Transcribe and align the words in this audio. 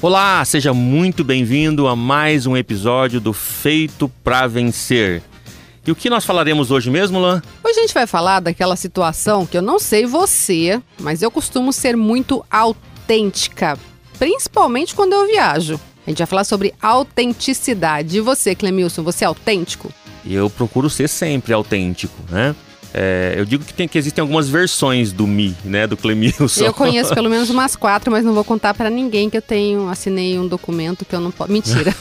Olá, 0.00 0.44
seja 0.44 0.72
muito 0.72 1.24
bem-vindo 1.24 1.88
a 1.88 1.96
mais 1.96 2.46
um 2.46 2.56
episódio 2.56 3.20
do 3.20 3.32
Feito 3.32 4.08
para 4.22 4.46
Vencer. 4.46 5.20
E 5.84 5.90
o 5.90 5.96
que 5.96 6.08
nós 6.08 6.24
falaremos 6.24 6.70
hoje 6.70 6.88
mesmo, 6.88 7.18
Lan? 7.18 7.42
Hoje 7.64 7.78
a 7.78 7.80
gente 7.80 7.94
vai 7.94 8.06
falar 8.06 8.38
daquela 8.38 8.76
situação 8.76 9.44
que 9.44 9.58
eu 9.58 9.62
não 9.62 9.80
sei 9.80 10.06
você, 10.06 10.80
mas 11.00 11.20
eu 11.20 11.32
costumo 11.32 11.72
ser 11.72 11.96
muito 11.96 12.44
autêntica, 12.48 13.76
principalmente 14.20 14.94
quando 14.94 15.14
eu 15.14 15.26
viajo. 15.26 15.80
A 16.06 16.10
gente 16.10 16.18
vai 16.18 16.28
falar 16.28 16.44
sobre 16.44 16.72
autenticidade. 16.80 18.18
E 18.18 18.20
você, 18.20 18.54
Clemilson, 18.54 19.02
você 19.02 19.24
é 19.24 19.26
autêntico? 19.26 19.92
Eu 20.24 20.48
procuro 20.48 20.88
ser 20.88 21.08
sempre 21.08 21.52
autêntico, 21.52 22.22
né? 22.30 22.54
É, 22.92 23.34
eu 23.36 23.44
digo 23.44 23.64
que, 23.64 23.74
tem, 23.74 23.86
que 23.86 23.98
existem 23.98 24.22
algumas 24.22 24.48
versões 24.48 25.12
do 25.12 25.26
Mi, 25.26 25.54
né, 25.64 25.86
do 25.86 25.96
Clemilson. 25.96 26.64
Eu 26.64 26.74
conheço 26.74 27.14
pelo 27.14 27.28
menos 27.28 27.50
umas 27.50 27.76
quatro, 27.76 28.10
mas 28.10 28.24
não 28.24 28.32
vou 28.32 28.44
contar 28.44 28.74
para 28.74 28.88
ninguém 28.88 29.28
que 29.28 29.36
eu 29.36 29.42
tenho, 29.42 29.88
assinei 29.88 30.38
um 30.38 30.46
documento 30.46 31.04
que 31.04 31.14
eu 31.14 31.20
não 31.20 31.30
posso. 31.30 31.52
Mentira. 31.52 31.94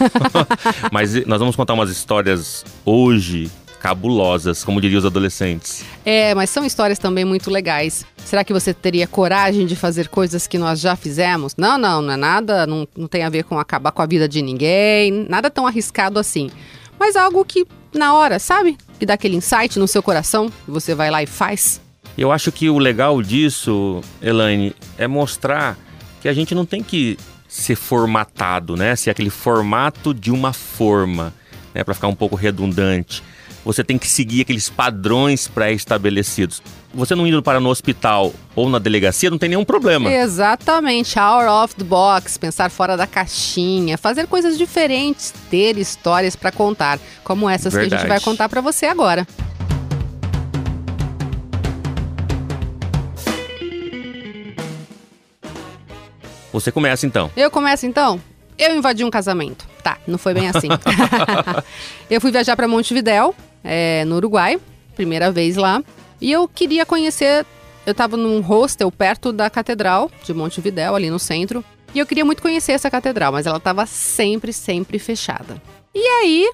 mas 0.91 1.13
nós 1.25 1.39
vamos 1.39 1.55
contar 1.55 1.73
umas 1.73 1.89
histórias 1.89 2.63
hoje 2.85 3.51
cabulosas, 3.79 4.63
como 4.63 4.81
diriam 4.81 4.99
os 4.99 5.05
adolescentes. 5.05 5.85
É, 6.03 6.33
mas 6.33 6.49
são 6.49 6.65
histórias 6.65 6.97
também 6.97 7.23
muito 7.23 7.49
legais. 7.49 8.05
Será 8.17 8.43
que 8.43 8.51
você 8.51 8.73
teria 8.73 9.07
coragem 9.07 9.65
de 9.65 9.75
fazer 9.75 10.07
coisas 10.09 10.47
que 10.47 10.57
nós 10.57 10.79
já 10.79 10.95
fizemos? 10.95 11.55
Não, 11.55 11.77
não, 11.77 12.01
não 12.01 12.13
é 12.13 12.17
nada, 12.17 12.65
não, 12.65 12.87
não 12.97 13.07
tem 13.07 13.23
a 13.23 13.29
ver 13.29 13.43
com 13.43 13.59
acabar 13.59 13.91
com 13.91 14.01
a 14.01 14.05
vida 14.05 14.27
de 14.27 14.41
ninguém, 14.41 15.25
nada 15.29 15.49
tão 15.49 15.65
arriscado 15.65 16.19
assim. 16.19 16.49
Mas 16.99 17.15
algo 17.15 17.45
que, 17.45 17.65
na 17.93 18.15
hora, 18.15 18.39
sabe? 18.39 18.77
Que 18.99 19.05
dá 19.05 19.13
aquele 19.13 19.35
insight 19.35 19.77
no 19.77 19.87
seu 19.87 20.01
coração, 20.01 20.51
você 20.67 20.95
vai 20.95 21.11
lá 21.11 21.21
e 21.21 21.27
faz. 21.27 21.81
Eu 22.17 22.31
acho 22.31 22.51
que 22.51 22.69
o 22.69 22.79
legal 22.79 23.21
disso, 23.21 24.01
Elaine, 24.21 24.75
é 24.97 25.07
mostrar 25.07 25.77
que 26.21 26.27
a 26.27 26.33
gente 26.33 26.55
não 26.55 26.65
tem 26.65 26.81
que 26.81 27.17
ser 27.47 27.75
formatado, 27.75 28.75
né? 28.75 28.95
Ser 28.95 29.11
aquele 29.11 29.29
formato 29.29 30.13
de 30.13 30.31
uma 30.31 30.51
forma, 30.51 31.33
né? 31.73 31.83
Para 31.83 31.93
ficar 31.93 32.07
um 32.07 32.15
pouco 32.15 32.35
redundante 32.35 33.23
você 33.67 33.83
tem 33.83 33.97
que 33.97 34.07
seguir 34.07 34.43
aqueles 34.43 34.69
padrões 34.69 35.45
pré-estabelecidos. 35.45 36.61
Você 36.93 37.13
não 37.13 37.27
indo 37.27 37.43
para 37.43 37.59
no 37.59 37.67
hospital 37.67 38.33
ou 38.55 38.69
na 38.69 38.79
delegacia 38.79 39.29
não 39.29 39.37
tem 39.37 39.49
nenhum 39.49 39.65
problema. 39.65 40.09
Exatamente, 40.09 41.19
out 41.19 41.49
of 41.49 41.75
the 41.75 41.83
box, 41.83 42.37
pensar 42.37 42.71
fora 42.71 42.95
da 42.95 43.05
caixinha, 43.05 43.97
fazer 43.97 44.25
coisas 44.25 44.57
diferentes, 44.57 45.33
ter 45.51 45.77
histórias 45.77 46.33
para 46.33 46.49
contar, 46.49 46.97
como 47.25 47.49
essas 47.49 47.73
Verdade. 47.73 47.89
que 47.89 47.95
a 47.95 47.97
gente 47.97 48.07
vai 48.07 48.21
contar 48.21 48.47
para 48.47 48.61
você 48.61 48.85
agora. 48.85 49.27
Você 56.53 56.71
começa 56.71 57.05
então. 57.05 57.29
Eu 57.35 57.51
começo 57.51 57.85
então? 57.85 58.17
Eu 58.57 58.77
invadi 58.77 59.03
um 59.03 59.09
casamento. 59.09 59.67
Tá, 59.83 59.97
não 60.07 60.17
foi 60.17 60.33
bem 60.33 60.47
assim. 60.47 60.69
eu 62.09 62.21
fui 62.21 62.31
viajar 62.31 62.55
para 62.55 62.65
Montevidéu 62.65 63.35
é, 63.67 64.05
no 64.05 64.15
Uruguai, 64.15 64.59
primeira 64.95 65.29
vez 65.31 65.57
lá. 65.57 65.83
E 66.21 66.31
eu 66.31 66.47
queria 66.47 66.85
conhecer. 66.85 67.45
Eu 67.85 67.91
estava 67.91 68.17
num 68.17 68.41
hostel 68.41 68.91
perto 68.91 69.31
da 69.31 69.49
catedral 69.49 70.09
de 70.23 70.33
Montevidéu, 70.33 70.95
ali 70.95 71.09
no 71.09 71.19
centro. 71.19 71.63
E 71.93 71.99
eu 71.99 72.05
queria 72.05 72.25
muito 72.25 72.41
conhecer 72.41 72.73
essa 72.73 72.89
catedral, 72.89 73.31
mas 73.31 73.45
ela 73.45 73.57
estava 73.57 73.85
sempre, 73.85 74.51
sempre 74.51 74.99
fechada. 74.99 75.61
E 75.93 75.99
aí, 75.99 76.51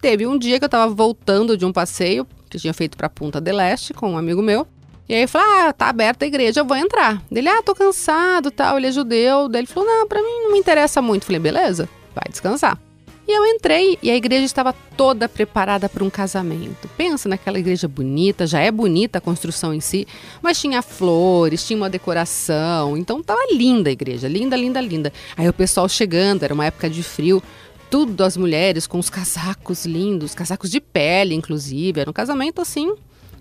teve 0.00 0.26
um 0.26 0.38
dia 0.38 0.58
que 0.58 0.64
eu 0.64 0.68
estava 0.68 0.92
voltando 0.92 1.56
de 1.56 1.64
um 1.64 1.72
passeio 1.72 2.26
que 2.48 2.56
eu 2.56 2.60
tinha 2.60 2.74
feito 2.74 2.96
para 2.96 3.08
Punta 3.08 3.40
del 3.40 3.60
Este 3.60 3.92
com 3.92 4.12
um 4.12 4.18
amigo 4.18 4.42
meu. 4.42 4.66
E 5.08 5.14
aí 5.14 5.22
eu 5.22 5.28
falei, 5.28 5.68
ah, 5.68 5.72
tá 5.72 5.88
aberta 5.88 6.24
a 6.24 6.28
igreja, 6.28 6.60
eu 6.60 6.64
vou 6.64 6.76
entrar. 6.76 7.22
Ele, 7.30 7.48
ah, 7.48 7.62
tô 7.62 7.74
cansado 7.74 8.50
tal, 8.50 8.76
ele 8.76 8.88
é 8.88 8.92
judeu. 8.92 9.48
Daí 9.48 9.60
ele 9.60 9.66
falou, 9.66 9.88
não, 9.88 10.06
pra 10.06 10.22
mim 10.22 10.42
não 10.42 10.52
me 10.52 10.58
interessa 10.58 11.00
muito. 11.00 11.22
Eu 11.22 11.26
falei, 11.26 11.40
beleza, 11.40 11.88
vai 12.14 12.24
descansar. 12.30 12.78
E 13.28 13.30
eu 13.30 13.44
entrei 13.44 13.98
e 14.02 14.10
a 14.10 14.16
igreja 14.16 14.46
estava 14.46 14.72
toda 14.72 15.28
preparada 15.28 15.86
para 15.86 16.02
um 16.02 16.08
casamento. 16.08 16.88
Pensa 16.96 17.28
naquela 17.28 17.58
igreja 17.58 17.86
bonita, 17.86 18.46
já 18.46 18.58
é 18.58 18.70
bonita 18.70 19.18
a 19.18 19.20
construção 19.20 19.74
em 19.74 19.80
si, 19.80 20.08
mas 20.40 20.58
tinha 20.58 20.80
flores, 20.80 21.62
tinha 21.66 21.76
uma 21.76 21.90
decoração, 21.90 22.96
então 22.96 23.20
estava 23.20 23.40
linda 23.52 23.90
a 23.90 23.92
igreja, 23.92 24.26
linda, 24.26 24.56
linda, 24.56 24.80
linda. 24.80 25.12
Aí 25.36 25.46
o 25.46 25.52
pessoal 25.52 25.86
chegando, 25.90 26.42
era 26.42 26.54
uma 26.54 26.64
época 26.64 26.88
de 26.88 27.02
frio, 27.02 27.42
tudo 27.90 28.24
as 28.24 28.34
mulheres 28.34 28.86
com 28.86 28.98
os 28.98 29.10
casacos 29.10 29.84
lindos, 29.84 30.34
casacos 30.34 30.70
de 30.70 30.80
pele, 30.80 31.34
inclusive. 31.34 32.00
Era 32.00 32.08
um 32.08 32.14
casamento 32.14 32.62
assim, 32.62 32.94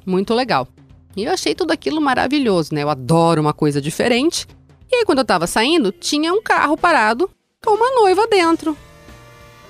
muito 0.06 0.34
legal. 0.34 0.68
E 1.16 1.24
eu 1.24 1.32
achei 1.32 1.56
tudo 1.56 1.72
aquilo 1.72 2.02
maravilhoso, 2.02 2.76
né? 2.76 2.84
Eu 2.84 2.90
adoro 2.90 3.40
uma 3.40 3.54
coisa 3.54 3.82
diferente. 3.82 4.46
E 4.92 4.98
aí, 4.98 5.06
quando 5.06 5.20
eu 5.20 5.26
tava 5.26 5.48
saindo, 5.48 5.94
tinha 5.94 6.34
um 6.34 6.42
carro 6.42 6.76
parado 6.76 7.30
com 7.64 7.72
uma 7.72 8.02
noiva 8.02 8.28
dentro 8.28 8.78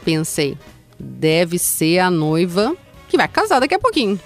pensei, 0.07 0.57
deve 0.97 1.59
ser 1.59 1.99
a 1.99 2.09
noiva 2.09 2.73
que 3.09 3.17
vai 3.17 3.27
casar 3.27 3.59
daqui 3.59 3.75
a 3.75 3.79
pouquinho. 3.79 4.17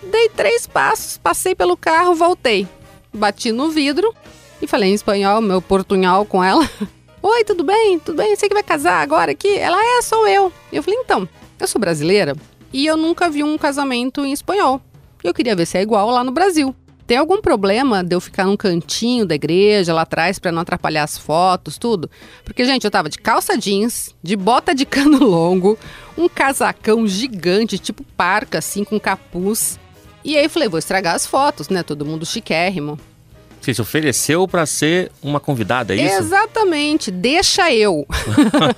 Dei 0.00 0.28
três 0.28 0.64
passos, 0.64 1.18
passei 1.18 1.56
pelo 1.56 1.76
carro, 1.76 2.14
voltei. 2.14 2.68
Bati 3.12 3.50
no 3.50 3.68
vidro 3.68 4.14
e 4.62 4.66
falei 4.68 4.90
em 4.90 4.94
espanhol, 4.94 5.40
meu 5.40 5.60
portunhol 5.60 6.24
com 6.24 6.44
ela. 6.44 6.70
Oi, 7.20 7.42
tudo 7.42 7.64
bem? 7.64 7.98
Tudo 7.98 8.18
bem? 8.18 8.36
Você 8.36 8.46
que 8.46 8.54
vai 8.54 8.62
casar 8.62 9.02
agora 9.02 9.32
aqui? 9.32 9.58
Ela 9.58 9.82
é, 9.98 10.02
sou 10.02 10.24
eu. 10.28 10.52
Eu 10.72 10.84
falei, 10.84 11.00
então, 11.00 11.28
eu 11.58 11.66
sou 11.66 11.80
brasileira 11.80 12.36
e 12.72 12.86
eu 12.86 12.96
nunca 12.96 13.28
vi 13.28 13.42
um 13.42 13.58
casamento 13.58 14.24
em 14.24 14.32
espanhol. 14.32 14.80
Eu 15.24 15.34
queria 15.34 15.56
ver 15.56 15.66
se 15.66 15.78
é 15.78 15.82
igual 15.82 16.10
lá 16.10 16.22
no 16.22 16.30
Brasil. 16.30 16.72
Tem 17.08 17.16
algum 17.16 17.40
problema 17.40 18.04
de 18.04 18.14
eu 18.14 18.20
ficar 18.20 18.44
num 18.44 18.54
cantinho 18.54 19.24
da 19.24 19.34
igreja 19.34 19.94
lá 19.94 20.02
atrás 20.02 20.38
para 20.38 20.52
não 20.52 20.60
atrapalhar 20.60 21.04
as 21.04 21.16
fotos, 21.16 21.78
tudo? 21.78 22.10
Porque, 22.44 22.66
gente, 22.66 22.84
eu 22.84 22.90
tava 22.90 23.08
de 23.08 23.16
calça 23.16 23.56
jeans, 23.56 24.14
de 24.22 24.36
bota 24.36 24.74
de 24.74 24.84
cano 24.84 25.16
longo, 25.24 25.78
um 26.18 26.28
casacão 26.28 27.06
gigante, 27.06 27.78
tipo 27.78 28.04
parca, 28.14 28.58
assim, 28.58 28.84
com 28.84 29.00
capuz. 29.00 29.80
E 30.22 30.36
aí 30.36 30.50
falei, 30.50 30.68
vou 30.68 30.78
estragar 30.78 31.14
as 31.14 31.26
fotos, 31.26 31.70
né? 31.70 31.82
Todo 31.82 32.04
mundo 32.04 32.26
chiquérrimo. 32.26 33.00
Você 33.60 33.74
se 33.74 33.82
ofereceu 33.82 34.46
para 34.46 34.64
ser 34.64 35.10
uma 35.22 35.40
convidada, 35.40 35.94
é 35.94 35.96
isso? 35.96 36.18
Exatamente, 36.18 37.10
deixa 37.10 37.72
eu. 37.72 38.06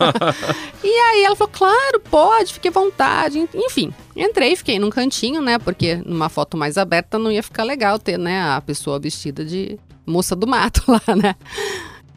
e 0.82 0.88
aí 0.88 1.22
ela 1.22 1.36
falou, 1.36 1.52
claro, 1.52 2.00
pode, 2.10 2.54
fique 2.54 2.68
à 2.68 2.70
vontade. 2.70 3.48
Enfim, 3.54 3.92
entrei, 4.16 4.56
fiquei 4.56 4.78
num 4.78 4.90
cantinho, 4.90 5.40
né? 5.40 5.58
Porque 5.58 5.96
numa 6.04 6.28
foto 6.28 6.56
mais 6.56 6.78
aberta 6.78 7.18
não 7.18 7.30
ia 7.30 7.42
ficar 7.42 7.64
legal 7.64 7.98
ter, 7.98 8.18
né, 8.18 8.40
a 8.42 8.60
pessoa 8.60 8.98
vestida 8.98 9.44
de 9.44 9.78
moça 10.06 10.34
do 10.34 10.46
mato 10.46 10.82
lá, 10.90 11.02
né? 11.14 11.36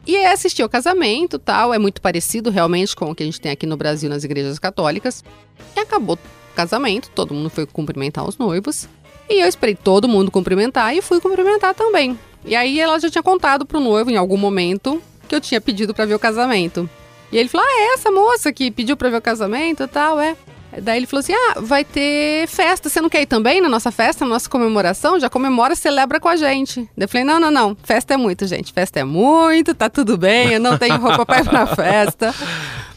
E 0.06 0.16
aí 0.16 0.26
assisti 0.26 0.60
ao 0.60 0.68
casamento 0.68 1.38
tal, 1.38 1.72
é 1.72 1.78
muito 1.78 2.00
parecido 2.00 2.50
realmente 2.50 2.94
com 2.94 3.10
o 3.10 3.14
que 3.14 3.22
a 3.22 3.26
gente 3.26 3.40
tem 3.40 3.52
aqui 3.52 3.66
no 3.66 3.76
Brasil 3.76 4.10
nas 4.10 4.22
igrejas 4.24 4.58
católicas. 4.58 5.24
E 5.74 5.80
acabou 5.80 6.16
o 6.16 6.54
casamento, 6.54 7.10
todo 7.14 7.32
mundo 7.32 7.48
foi 7.48 7.66
cumprimentar 7.66 8.26
os 8.26 8.36
noivos. 8.36 8.86
E 9.28 9.40
eu 9.40 9.48
esperei 9.48 9.74
todo 9.74 10.06
mundo 10.06 10.30
cumprimentar 10.30 10.94
e 10.94 11.00
fui 11.00 11.20
cumprimentar 11.20 11.74
também. 11.74 12.18
E 12.44 12.54
aí 12.54 12.78
ela 12.78 12.98
já 12.98 13.10
tinha 13.10 13.22
contado 13.22 13.64
pro 13.64 13.80
noivo 13.80 14.10
em 14.10 14.16
algum 14.16 14.36
momento 14.36 15.02
que 15.28 15.34
eu 15.34 15.40
tinha 15.40 15.60
pedido 15.60 15.94
para 15.94 16.04
ver 16.04 16.14
o 16.14 16.18
casamento. 16.18 16.88
E 17.32 17.38
ele 17.38 17.48
falou: 17.48 17.66
Ah, 17.66 17.72
é 17.72 17.94
essa 17.94 18.10
moça 18.10 18.52
que 18.52 18.70
pediu 18.70 18.96
pra 18.96 19.10
ver 19.10 19.16
o 19.16 19.22
casamento 19.22 19.82
e 19.82 19.88
tal, 19.88 20.20
é. 20.20 20.36
Daí 20.80 20.98
ele 20.98 21.06
falou 21.06 21.20
assim: 21.20 21.32
Ah, 21.32 21.60
vai 21.60 21.84
ter 21.84 22.46
festa. 22.48 22.88
Você 22.88 23.00
não 23.00 23.08
quer 23.08 23.22
ir 23.22 23.26
também 23.26 23.60
na 23.60 23.68
nossa 23.68 23.90
festa, 23.90 24.24
na 24.24 24.30
nossa 24.30 24.48
comemoração? 24.48 25.18
Já 25.18 25.28
comemora, 25.28 25.74
celebra 25.74 26.20
com 26.20 26.28
a 26.28 26.36
gente. 26.36 26.80
Daí 26.96 27.04
eu 27.04 27.08
falei: 27.08 27.24
Não, 27.24 27.40
não, 27.40 27.50
não. 27.50 27.76
Festa 27.82 28.14
é 28.14 28.16
muito, 28.16 28.46
gente. 28.46 28.72
Festa 28.72 29.00
é 29.00 29.04
muito, 29.04 29.74
tá 29.74 29.88
tudo 29.88 30.16
bem. 30.16 30.52
Eu 30.52 30.60
não 30.60 30.78
tenho 30.78 30.96
roupa 30.96 31.24
pra 31.24 31.40
ir 31.40 31.44
pra 31.44 31.66
festa. 31.66 32.34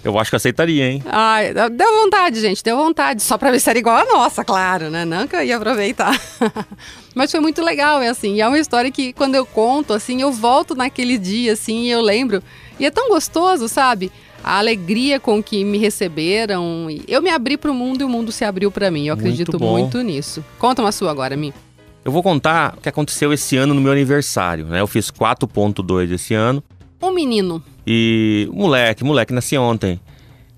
Eu 0.03 0.17
acho 0.17 0.29
que 0.29 0.37
aceitaria, 0.37 0.89
hein? 0.89 1.03
Ai, 1.05 1.53
deu 1.53 2.01
vontade, 2.01 2.39
gente, 2.39 2.63
deu 2.63 2.77
vontade. 2.77 3.21
Só 3.21 3.37
pra 3.37 3.51
ver 3.51 3.59
se 3.59 3.69
era 3.69 3.77
igual 3.77 3.97
a 3.97 4.05
nossa, 4.05 4.41
claro, 4.41 4.89
né? 4.89 5.03
Não 5.03 5.27
que 5.27 5.35
eu 5.35 5.43
ia 5.43 5.57
aproveitar. 5.57 6.17
Mas 7.13 7.29
foi 7.29 7.41
muito 7.41 7.61
legal, 7.61 8.01
é 8.01 8.07
assim. 8.07 8.35
E 8.35 8.41
é 8.41 8.47
uma 8.47 8.57
história 8.57 8.89
que, 8.89 9.11
quando 9.11 9.35
eu 9.35 9.45
conto, 9.45 9.91
assim, 9.91 10.21
eu 10.21 10.31
volto 10.31 10.75
naquele 10.75 11.17
dia, 11.17 11.51
assim, 11.53 11.81
e 11.81 11.91
eu 11.91 11.99
lembro. 11.99 12.41
E 12.79 12.85
é 12.85 12.91
tão 12.91 13.09
gostoso, 13.09 13.67
sabe? 13.67 14.09
A 14.47 14.59
alegria 14.59 15.19
com 15.19 15.43
que 15.43 15.61
me 15.65 15.77
receberam. 15.77 16.87
Eu 17.05 17.21
me 17.21 17.29
abri 17.29 17.57
para 17.57 17.69
o 17.69 17.73
mundo 17.73 17.99
e 17.99 18.03
o 18.05 18.09
mundo 18.09 18.31
se 18.31 18.45
abriu 18.45 18.71
para 18.71 18.89
mim. 18.89 19.07
Eu 19.07 19.13
acredito 19.13 19.59
muito, 19.59 19.97
muito 19.97 20.01
nisso. 20.01 20.41
Conta 20.57 20.81
uma 20.81 20.93
sua 20.93 21.11
agora, 21.11 21.35
Mi. 21.35 21.53
Eu 22.05 22.13
vou 22.13 22.23
contar 22.23 22.75
o 22.77 22.81
que 22.81 22.87
aconteceu 22.87 23.33
esse 23.33 23.57
ano 23.57 23.73
no 23.73 23.81
meu 23.81 23.91
aniversário, 23.91 24.65
né? 24.67 24.79
Eu 24.79 24.87
fiz 24.87 25.11
4.2 25.11 26.13
esse 26.13 26.33
ano. 26.33 26.63
Um 27.01 27.11
menino. 27.11 27.61
E 27.85 28.47
moleque, 28.53 29.03
moleque, 29.03 29.33
nasci 29.33 29.57
ontem. 29.57 29.99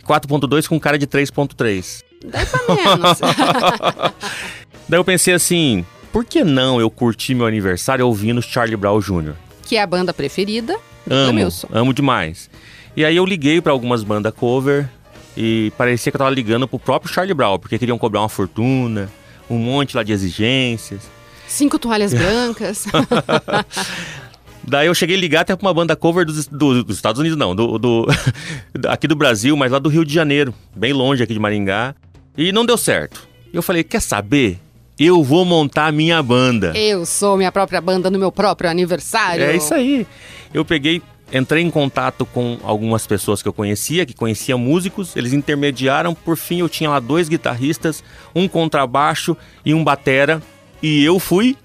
4.2 0.07 0.67
com 0.67 0.79
cara 0.79 0.99
de 0.99 1.07
3.3. 1.07 2.03
Daí 2.25 2.45
pra 2.45 2.75
menos. 2.75 3.19
Daí 4.87 4.99
eu 4.99 5.03
pensei 5.03 5.33
assim, 5.33 5.83
por 6.11 6.23
que 6.23 6.43
não 6.43 6.79
eu 6.79 6.91
curti 6.91 7.33
meu 7.33 7.47
aniversário 7.47 8.05
ouvindo 8.05 8.39
Charlie 8.39 8.77
Brown 8.77 8.99
Jr.? 8.99 9.33
Que 9.65 9.77
é 9.77 9.81
a 9.81 9.87
banda 9.87 10.13
preferida 10.13 10.77
do 11.07 11.15
amo, 11.15 11.49
amo 11.71 11.91
demais. 11.91 12.51
E 12.95 13.05
aí 13.05 13.15
eu 13.15 13.25
liguei 13.25 13.61
para 13.61 13.71
algumas 13.71 14.03
bandas 14.03 14.33
cover 14.33 14.89
e 15.37 15.71
parecia 15.77 16.11
que 16.11 16.15
eu 16.15 16.19
tava 16.19 16.31
ligando 16.31 16.67
pro 16.67 16.77
próprio 16.79 17.13
Charlie 17.13 17.33
Brown, 17.33 17.57
porque 17.59 17.77
queriam 17.79 17.97
cobrar 17.97 18.21
uma 18.21 18.29
fortuna, 18.29 19.09
um 19.49 19.57
monte 19.57 19.95
lá 19.95 20.03
de 20.03 20.11
exigências. 20.11 21.09
Cinco 21.47 21.79
toalhas 21.79 22.13
brancas. 22.13 22.85
Daí 24.63 24.87
eu 24.87 24.93
cheguei 24.93 25.15
a 25.15 25.19
ligar 25.19 25.41
até 25.41 25.55
pra 25.55 25.65
uma 25.67 25.73
banda 25.73 25.95
cover 25.95 26.25
dos, 26.25 26.45
do- 26.47 26.83
dos 26.83 26.95
Estados 26.95 27.19
Unidos, 27.19 27.37
não, 27.37 27.55
do, 27.55 27.79
do- 27.79 28.05
aqui 28.87 29.07
do 29.07 29.15
Brasil, 29.15 29.55
mas 29.57 29.71
lá 29.71 29.79
do 29.79 29.89
Rio 29.89 30.05
de 30.05 30.13
Janeiro, 30.13 30.53
bem 30.75 30.93
longe 30.93 31.23
aqui 31.23 31.33
de 31.33 31.39
Maringá. 31.39 31.95
E 32.37 32.51
não 32.51 32.65
deu 32.65 32.77
certo. 32.77 33.27
Eu 33.51 33.61
falei, 33.63 33.83
quer 33.83 34.01
saber? 34.01 34.59
Eu 34.99 35.23
vou 35.23 35.43
montar 35.45 35.87
a 35.87 35.91
minha 35.91 36.21
banda. 36.21 36.77
Eu 36.77 37.05
sou 37.05 37.35
minha 37.37 37.51
própria 37.51 37.81
banda 37.81 38.11
no 38.11 38.19
meu 38.19 38.31
próprio 38.31 38.69
aniversário. 38.69 39.43
É 39.43 39.55
isso 39.55 39.73
aí. 39.73 40.05
Eu 40.53 40.63
peguei, 40.63 41.01
entrei 41.31 41.63
em 41.63 41.69
contato 41.69 42.25
com 42.25 42.57
algumas 42.63 43.05
pessoas 43.05 43.41
que 43.41 43.47
eu 43.47 43.53
conhecia, 43.53 44.05
que 44.05 44.13
conheciam 44.13 44.57
músicos, 44.57 45.15
eles 45.15 45.33
intermediaram, 45.33 46.13
por 46.13 46.37
fim 46.37 46.59
eu 46.59 46.69
tinha 46.69 46.89
lá 46.89 46.99
dois 46.99 47.29
guitarristas, 47.29 48.03
um 48.33 48.47
contrabaixo 48.47 49.35
e 49.65 49.73
um 49.73 49.83
batera, 49.83 50.41
e 50.81 51.03
eu 51.03 51.19
fui, 51.19 51.57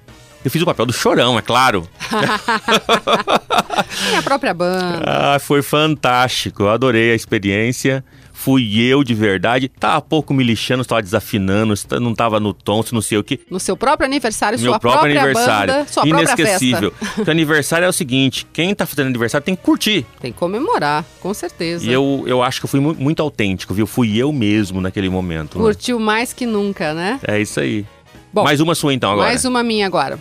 eu 0.44 0.50
fiz 0.50 0.61
o 0.61 0.66
papel 0.66 0.87
do 0.87 0.93
chorão, 0.93 1.38
é 1.38 1.43
claro. 1.43 1.88
Minha 4.11 4.22
própria 4.22 4.52
banda. 4.52 5.02
Ah, 5.06 5.38
foi 5.38 5.62
fantástico, 5.62 6.64
eu 6.64 6.70
adorei 6.70 7.12
a 7.12 7.14
experiência. 7.14 8.05
Fui 8.36 8.78
eu 8.82 9.04
de 9.04 9.14
verdade. 9.14 9.69
Tava 9.69 10.02
pouco 10.02 10.34
me 10.34 10.42
lixando, 10.42 10.82
estava 10.82 11.00
desafinando, 11.00 11.72
não 12.00 12.12
tava 12.14 12.40
no 12.40 12.52
tom, 12.52 12.82
se 12.82 12.92
não 12.92 13.00
sei 13.00 13.16
o 13.16 13.22
que. 13.25 13.40
No 13.48 13.60
seu 13.60 13.76
próprio 13.76 14.04
aniversário, 14.06 14.58
Meu 14.58 14.72
sua 14.72 14.78
próprio 14.81 15.02
própria 15.02 15.22
aniversário. 15.22 15.72
banda, 15.72 15.88
sua 15.88 16.02
própria 16.02 16.22
Inesquecível. 16.25 16.90
festa. 16.90 17.14
Porque 17.14 17.31
aniversário 17.31 17.84
é 17.84 17.88
o 17.88 17.92
seguinte: 17.92 18.44
quem 18.52 18.75
tá 18.75 18.84
fazendo 18.84 19.06
aniversário 19.06 19.44
tem 19.44 19.54
que 19.54 19.62
curtir. 19.62 20.04
Tem 20.20 20.32
que 20.32 20.38
comemorar, 20.38 21.04
com 21.20 21.32
certeza. 21.32 21.86
E 21.86 21.92
eu, 21.92 22.25
eu 22.26 22.42
acho 22.42 22.60
que 22.60 22.66
eu 22.66 22.69
fui 22.69 22.81
mu- 22.81 22.94
muito 22.98 23.22
autêntico, 23.22 23.72
viu? 23.72 23.86
Fui 23.86 24.16
eu 24.19 24.32
mesmo 24.32 24.81
naquele 24.81 25.08
momento. 25.08 25.56
né? 25.56 25.64
Curtiu 25.64 25.98
mais 26.00 26.32
que 26.32 26.44
nunca, 26.44 26.92
né? 26.92 27.20
É 27.26 27.40
isso 27.40 27.60
aí. 27.60 27.86
Bom, 28.32 28.42
Mais 28.42 28.60
uma 28.60 28.75
sua 28.75 28.92
então 28.92 29.12
agora. 29.12 29.28
Mais 29.28 29.44
uma 29.44 29.62
minha 29.62 29.86
agora. 29.86 30.19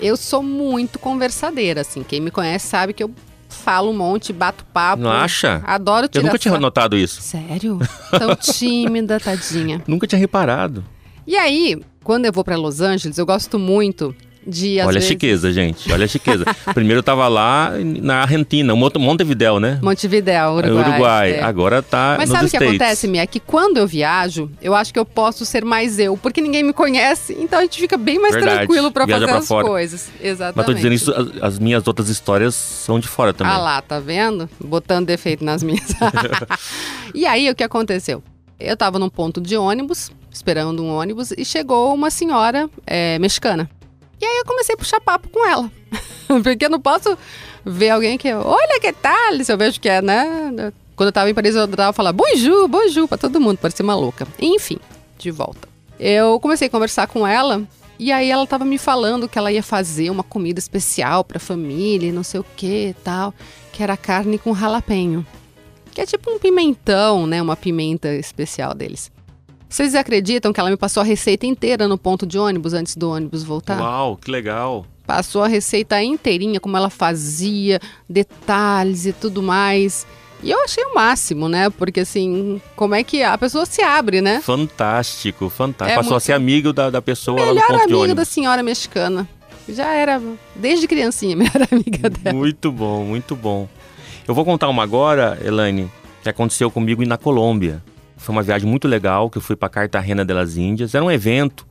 Eu 0.00 0.16
sou 0.16 0.42
muito 0.42 0.98
conversadeira, 0.98 1.82
assim. 1.82 2.02
Quem 2.02 2.20
me 2.20 2.30
conhece 2.32 2.66
sabe 2.66 2.92
que 2.92 3.04
eu 3.04 3.10
falo 3.52 3.90
um 3.90 3.96
monte, 3.96 4.32
bato 4.32 4.64
papo. 4.66 5.02
Não 5.02 5.10
acha? 5.10 5.62
Adoro 5.64 6.06
Eu 6.06 6.08
tirar 6.08 6.24
nunca 6.24 6.38
tinha 6.38 6.58
notado 6.58 6.96
isso. 6.96 7.20
Sério? 7.22 7.78
Tão 8.10 8.34
tímida, 8.40 9.20
tadinha. 9.20 9.82
Nunca 9.86 10.06
tinha 10.06 10.18
reparado. 10.18 10.84
E 11.26 11.36
aí, 11.36 11.80
quando 12.02 12.24
eu 12.26 12.32
vou 12.32 12.42
pra 12.42 12.56
Los 12.56 12.80
Angeles, 12.80 13.16
eu 13.18 13.26
gosto 13.26 13.58
muito 13.58 14.14
de, 14.46 14.80
Olha 14.80 14.94
vezes... 14.94 15.04
a 15.04 15.08
chiqueza, 15.08 15.52
gente. 15.52 15.92
Olha 15.92 16.04
a 16.04 16.08
chiqueza. 16.08 16.44
Primeiro 16.74 16.98
eu 16.98 17.02
tava 17.02 17.28
lá 17.28 17.72
na 17.78 18.22
Argentina, 18.22 18.74
Monte- 18.74 18.98
Montevidéu, 18.98 19.60
né? 19.60 19.78
Montevidéu, 19.82 20.52
Uruguai. 20.54 20.88
Uruguai. 20.88 21.30
é. 21.34 21.42
Agora 21.42 21.82
tá 21.82 22.16
Mas 22.18 22.28
sabe 22.30 22.46
o 22.46 22.50
que 22.50 22.56
States. 22.56 22.68
acontece, 22.80 23.08
Mia? 23.08 23.22
É 23.22 23.26
que 23.26 23.38
quando 23.40 23.76
eu 23.76 23.86
viajo, 23.86 24.50
eu 24.60 24.74
acho 24.74 24.92
que 24.92 24.98
eu 24.98 25.04
posso 25.04 25.44
ser 25.44 25.64
mais 25.64 25.98
eu, 25.98 26.16
porque 26.16 26.40
ninguém 26.40 26.62
me 26.62 26.72
conhece, 26.72 27.36
então 27.38 27.58
a 27.58 27.62
gente 27.62 27.78
fica 27.80 27.96
bem 27.96 28.18
mais 28.18 28.34
Verdade. 28.34 28.58
tranquilo 28.58 28.90
pra 28.90 29.06
Viaja 29.06 29.20
fazer 29.20 29.32
pra 29.32 29.40
as 29.40 29.48
fora. 29.48 29.66
coisas. 29.66 30.10
Exatamente. 30.20 30.56
Mas 30.56 30.66
tô 30.66 30.74
dizendo 30.74 30.92
isso, 30.94 31.12
as, 31.12 31.42
as 31.54 31.58
minhas 31.58 31.86
outras 31.86 32.08
histórias 32.08 32.54
são 32.54 32.98
de 32.98 33.06
fora 33.08 33.32
também. 33.32 33.52
Ah 33.52 33.58
lá, 33.58 33.80
tá 33.82 34.00
vendo? 34.00 34.48
Botando 34.62 35.06
defeito 35.06 35.44
nas 35.44 35.62
minhas. 35.62 35.86
e 37.14 37.26
aí, 37.26 37.48
o 37.50 37.54
que 37.54 37.62
aconteceu? 37.62 38.22
Eu 38.58 38.76
tava 38.76 38.98
num 38.98 39.08
ponto 39.08 39.40
de 39.40 39.56
ônibus, 39.56 40.10
esperando 40.30 40.82
um 40.82 40.88
ônibus, 40.88 41.32
e 41.36 41.44
chegou 41.44 41.92
uma 41.94 42.10
senhora 42.10 42.68
é, 42.86 43.18
mexicana. 43.18 43.68
E 44.22 44.24
aí 44.24 44.38
eu 44.38 44.44
comecei 44.44 44.76
a 44.76 44.78
puxar 44.78 45.00
papo 45.00 45.28
com 45.28 45.44
ela. 45.44 45.68
Porque 46.44 46.64
eu 46.64 46.70
não 46.70 46.80
posso 46.80 47.18
ver 47.64 47.90
alguém 47.90 48.16
que, 48.16 48.32
olha 48.32 48.80
que 48.80 48.92
tal, 48.92 49.34
se 49.42 49.52
eu 49.52 49.58
vejo 49.58 49.80
que 49.80 49.88
é, 49.88 50.00
né? 50.00 50.72
Quando 50.94 51.08
eu 51.08 51.12
tava 51.12 51.28
em 51.28 51.34
Paris, 51.34 51.56
eu 51.56 51.66
tava 51.66 51.92
falando 51.92 52.14
bonjour, 52.14 52.68
bonjour 52.68 53.08
pra 53.08 53.18
todo 53.18 53.40
mundo, 53.40 53.58
parecia 53.58 53.82
uma 53.82 53.96
louca. 53.96 54.24
Enfim, 54.38 54.78
de 55.18 55.32
volta. 55.32 55.68
Eu 55.98 56.38
comecei 56.38 56.68
a 56.68 56.70
conversar 56.70 57.08
com 57.08 57.26
ela 57.26 57.66
e 57.98 58.12
aí 58.12 58.30
ela 58.30 58.46
tava 58.46 58.64
me 58.64 58.78
falando 58.78 59.28
que 59.28 59.36
ela 59.36 59.50
ia 59.50 59.62
fazer 59.62 60.08
uma 60.08 60.22
comida 60.22 60.60
especial 60.60 61.24
pra 61.24 61.40
família, 61.40 62.12
não 62.12 62.22
sei 62.22 62.38
o 62.38 62.46
que 62.56 62.90
e 62.90 62.94
tal, 62.94 63.34
que 63.72 63.82
era 63.82 63.96
carne 63.96 64.38
com 64.38 64.54
jalapeño. 64.54 65.26
Que 65.90 66.00
é 66.00 66.06
tipo 66.06 66.30
um 66.30 66.38
pimentão, 66.38 67.26
né? 67.26 67.42
Uma 67.42 67.56
pimenta 67.56 68.14
especial 68.14 68.72
deles. 68.72 69.10
Vocês 69.72 69.94
acreditam 69.94 70.52
que 70.52 70.60
ela 70.60 70.68
me 70.68 70.76
passou 70.76 71.00
a 71.00 71.04
receita 71.04 71.46
inteira 71.46 71.88
no 71.88 71.96
ponto 71.96 72.26
de 72.26 72.38
ônibus 72.38 72.74
antes 72.74 72.94
do 72.94 73.10
ônibus 73.10 73.42
voltar? 73.42 73.80
Uau, 73.80 74.18
que 74.18 74.30
legal. 74.30 74.84
Passou 75.06 75.42
a 75.42 75.48
receita 75.48 76.00
inteirinha, 76.02 76.60
como 76.60 76.76
ela 76.76 76.90
fazia, 76.90 77.80
detalhes 78.06 79.06
e 79.06 79.14
tudo 79.14 79.42
mais. 79.42 80.06
E 80.42 80.50
eu 80.50 80.62
achei 80.62 80.84
o 80.84 80.94
máximo, 80.94 81.48
né? 81.48 81.70
Porque 81.70 82.00
assim, 82.00 82.60
como 82.76 82.94
é 82.94 83.02
que 83.02 83.22
a 83.22 83.38
pessoa 83.38 83.64
se 83.64 83.80
abre, 83.80 84.20
né? 84.20 84.42
Fantástico, 84.42 85.48
fantástico. 85.48 85.90
É 85.92 85.96
Passou 85.96 86.10
muito- 86.12 86.22
a 86.22 86.26
ser 86.26 86.32
amigo 86.34 86.70
da, 86.74 86.90
da 86.90 87.00
pessoa 87.00 87.40
lá 87.40 87.46
no 87.46 87.54
Melhor 87.54 87.66
ponto 87.68 87.76
de 87.78 87.82
amiga 87.84 87.98
ônibus. 87.98 88.16
da 88.16 88.24
senhora 88.26 88.62
mexicana. 88.62 89.26
Já 89.66 89.90
era, 89.94 90.20
desde 90.54 90.86
criancinha, 90.86 91.34
melhor 91.36 91.66
amiga 91.70 92.10
dela. 92.10 92.36
Muito 92.36 92.70
bom, 92.70 93.04
muito 93.04 93.34
bom. 93.34 93.66
Eu 94.28 94.34
vou 94.34 94.44
contar 94.44 94.68
uma 94.68 94.82
agora, 94.82 95.38
Elaine, 95.42 95.90
que 96.22 96.28
aconteceu 96.28 96.70
comigo 96.70 97.02
na 97.06 97.16
Colômbia. 97.16 97.82
Foi 98.22 98.32
uma 98.32 98.42
viagem 98.42 98.68
muito 98.68 98.86
legal, 98.86 99.28
que 99.28 99.38
eu 99.38 99.42
fui 99.42 99.56
para 99.56 99.68
Cartagena 99.68 100.24
de 100.24 100.32
las 100.32 100.56
Índias. 100.56 100.94
Era 100.94 101.04
um 101.04 101.10
evento 101.10 101.66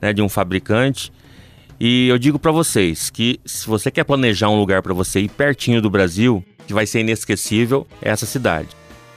né, 0.00 0.12
de 0.12 0.20
um 0.20 0.28
fabricante. 0.28 1.12
E 1.78 2.08
eu 2.08 2.18
digo 2.18 2.38
para 2.38 2.50
vocês 2.50 3.08
que 3.08 3.40
se 3.44 3.66
você 3.66 3.90
quer 3.90 4.04
planejar 4.04 4.48
um 4.48 4.58
lugar 4.58 4.82
para 4.82 4.92
você 4.92 5.20
ir 5.20 5.28
pertinho 5.28 5.80
do 5.80 5.88
Brasil, 5.88 6.44
que 6.66 6.74
vai 6.74 6.86
ser 6.86 7.00
inesquecível, 7.00 7.86
é 8.00 8.10
essa 8.10 8.26
cidade. 8.26 8.68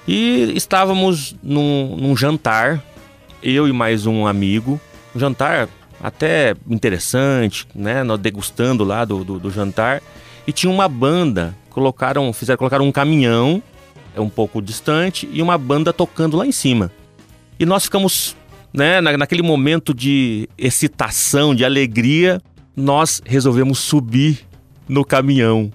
E 0.08 0.54
estávamos 0.56 1.36
num, 1.42 1.96
num 1.96 2.16
jantar, 2.16 2.84
eu 3.42 3.68
e 3.68 3.74
mais 3.74 4.06
um 4.06 4.28
amigo. 4.28 4.80
Um 5.16 5.20
jantar 5.20 5.68
até 6.02 6.56
interessante, 6.70 7.68
né? 7.74 8.04
Nós 8.04 8.20
degustando 8.20 8.84
lá 8.84 9.04
do, 9.06 9.24
do, 9.24 9.40
do 9.40 9.50
jantar. 9.50 10.04
E 10.46 10.52
tinha 10.52 10.72
uma 10.72 10.88
banda, 10.88 11.56
colocaram, 11.72 12.32
fizeram 12.32 12.58
colocar 12.58 12.80
um 12.82 12.92
caminhão, 12.92 13.62
um 14.22 14.30
pouco 14.30 14.62
distante, 14.62 15.28
e 15.32 15.42
uma 15.42 15.58
banda 15.58 15.92
tocando 15.94 16.38
lá 16.38 16.46
em 16.46 16.52
cima. 16.52 16.92
E 17.60 17.66
nós 17.66 17.86
ficamos, 17.86 18.36
né, 18.74 19.02
na, 19.02 19.18
naquele 19.18 19.42
momento 19.42 19.94
de 19.94 20.50
excitação, 20.58 21.56
de 21.56 21.64
alegria, 21.64 22.42
nós 22.76 23.22
resolvemos 23.26 23.80
subir 23.80 24.46
no 24.88 25.06
caminhão. 25.06 25.72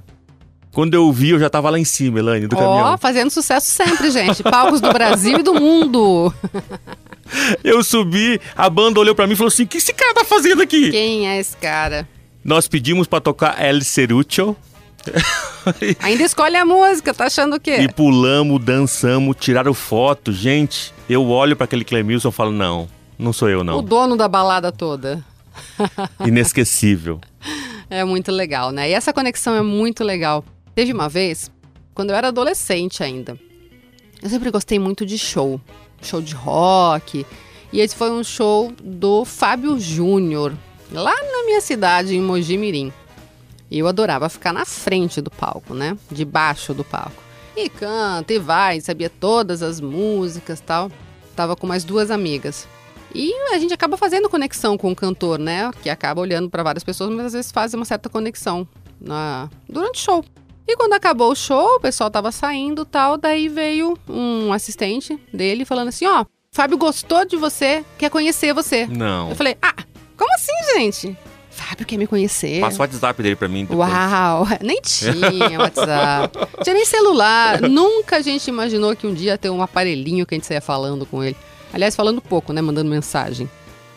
Quando 0.72 0.94
eu 0.94 1.10
vi, 1.10 1.30
eu 1.30 1.38
já 1.38 1.50
tava 1.50 1.68
lá 1.68 1.78
em 1.78 1.84
cima, 1.84 2.20
Elaine, 2.20 2.46
do 2.46 2.56
Ó, 2.56 2.58
caminhão. 2.58 2.98
fazendo 2.98 3.30
sucesso 3.30 3.70
sempre, 3.70 4.10
gente. 4.10 4.42
Palcos 4.42 4.80
do 4.80 4.92
Brasil 4.92 5.40
e 5.40 5.42
do 5.42 5.54
mundo. 5.54 6.32
Eu 7.62 7.84
subi, 7.84 8.40
a 8.56 8.68
banda 8.68 8.98
olhou 8.98 9.14
pra 9.14 9.24
mim 9.24 9.34
e 9.34 9.36
falou 9.36 9.48
assim: 9.48 9.62
o 9.62 9.66
que 9.66 9.78
esse 9.78 9.92
cara 9.92 10.14
tá 10.14 10.24
fazendo 10.24 10.62
aqui? 10.62 10.90
Quem 10.90 11.28
é 11.28 11.38
esse 11.38 11.56
cara? 11.56 12.08
Nós 12.44 12.66
pedimos 12.66 13.06
pra 13.06 13.20
tocar 13.20 13.62
El 13.62 13.80
Cerucho 13.82 14.56
Ainda 16.00 16.22
escolhe 16.22 16.56
a 16.56 16.64
música, 16.64 17.14
tá 17.14 17.26
achando 17.26 17.56
o 17.56 17.60
quê? 17.60 17.78
e 17.80 17.88
pulamos, 17.88 18.62
dançamos, 18.62 19.36
tiraram 19.38 19.72
foto. 19.74 20.32
Gente, 20.32 20.92
eu 21.08 21.26
olho 21.28 21.56
pra 21.56 21.64
aquele 21.64 21.84
Clemilson 21.84 22.28
e 22.28 22.32
falo: 22.32 22.50
não, 22.52 22.88
não 23.18 23.32
sou 23.32 23.48
eu, 23.48 23.60
O 23.60 23.64
não. 23.64 23.82
dono 23.82 24.16
da 24.16 24.28
balada 24.28 24.70
toda. 24.70 25.24
Inesquecível. 26.26 27.20
É 27.88 28.04
muito 28.04 28.30
legal, 28.30 28.70
né? 28.70 28.88
E 28.90 28.92
essa 28.92 29.12
conexão 29.12 29.54
é 29.54 29.62
muito 29.62 30.04
legal. 30.04 30.44
Teve 30.74 30.92
uma 30.92 31.08
vez, 31.08 31.50
quando 31.94 32.10
eu 32.10 32.16
era 32.16 32.28
adolescente 32.28 33.02
ainda, 33.02 33.36
eu 34.22 34.28
sempre 34.30 34.50
gostei 34.50 34.78
muito 34.78 35.04
de 35.04 35.18
show. 35.18 35.60
Show 36.00 36.20
de 36.22 36.34
rock. 36.34 37.26
E 37.72 37.80
esse 37.80 37.94
foi 37.94 38.10
um 38.10 38.22
show 38.24 38.72
do 38.82 39.24
Fábio 39.24 39.78
Júnior, 39.78 40.52
lá 40.92 41.14
na 41.14 41.44
minha 41.44 41.60
cidade, 41.60 42.16
em 42.16 42.20
Mogi 42.20 42.56
Mirim. 42.56 42.92
E 43.70 43.78
eu 43.78 43.86
adorava 43.86 44.28
ficar 44.28 44.52
na 44.52 44.64
frente 44.64 45.20
do 45.20 45.30
palco, 45.30 45.74
né? 45.74 45.96
Debaixo 46.10 46.74
do 46.74 46.84
palco. 46.84 47.22
E 47.56 47.68
canta, 47.68 48.32
e 48.32 48.38
vai, 48.38 48.80
sabia 48.80 49.10
todas 49.10 49.62
as 49.62 49.80
músicas 49.80 50.60
tal. 50.60 50.90
Tava 51.36 51.54
com 51.54 51.66
mais 51.66 51.84
duas 51.84 52.10
amigas. 52.10 52.66
E 53.14 53.32
a 53.52 53.58
gente 53.58 53.74
acaba 53.74 53.96
fazendo 53.96 54.28
conexão 54.28 54.78
com 54.78 54.90
o 54.90 54.96
cantor, 54.96 55.38
né? 55.38 55.70
Que 55.82 55.90
acaba 55.90 56.20
olhando 56.20 56.48
para 56.48 56.62
várias 56.62 56.84
pessoas, 56.84 57.10
mas 57.10 57.26
às 57.26 57.32
vezes 57.32 57.52
faz 57.52 57.74
uma 57.74 57.84
certa 57.84 58.08
conexão 58.08 58.66
na... 59.00 59.48
durante 59.68 60.00
o 60.00 60.04
show. 60.04 60.24
E 60.66 60.76
quando 60.76 60.92
acabou 60.92 61.32
o 61.32 61.36
show, 61.36 61.76
o 61.76 61.80
pessoal 61.80 62.10
tava 62.10 62.30
saindo 62.30 62.84
tal, 62.84 63.16
daí 63.16 63.48
veio 63.48 63.98
um 64.08 64.52
assistente 64.52 65.18
dele 65.32 65.64
falando 65.64 65.88
assim: 65.88 66.06
ó, 66.06 66.24
Fábio 66.52 66.78
gostou 66.78 67.24
de 67.24 67.36
você, 67.36 67.84
quer 67.98 68.10
conhecer 68.10 68.54
você. 68.54 68.86
Não. 68.86 69.30
Eu 69.30 69.36
falei: 69.36 69.56
ah, 69.60 69.74
como 70.16 70.32
assim, 70.34 70.52
gente? 70.74 71.16
Fábio 71.60 71.86
quer 71.86 71.98
me 71.98 72.06
conhecer. 72.06 72.60
Passa 72.60 72.78
o 72.78 72.80
WhatsApp 72.80 73.22
dele 73.22 73.36
pra 73.36 73.48
mim 73.48 73.64
depois. 73.64 73.78
Uau, 73.78 74.46
nem 74.62 74.80
tinha 74.80 75.58
WhatsApp. 75.58 76.38
tinha 76.64 76.74
nem 76.74 76.86
celular. 76.86 77.60
Nunca 77.60 78.16
a 78.16 78.20
gente 78.22 78.48
imaginou 78.48 78.96
que 78.96 79.06
um 79.06 79.12
dia 79.12 79.32
ia 79.32 79.38
ter 79.38 79.50
um 79.50 79.62
aparelhinho 79.62 80.24
que 80.24 80.34
a 80.34 80.36
gente 80.38 80.46
saia 80.46 80.60
falando 80.60 81.04
com 81.04 81.22
ele. 81.22 81.36
Aliás, 81.72 81.94
falando 81.94 82.20
pouco, 82.20 82.52
né? 82.52 82.60
Mandando 82.60 82.90
mensagem. 82.90 83.48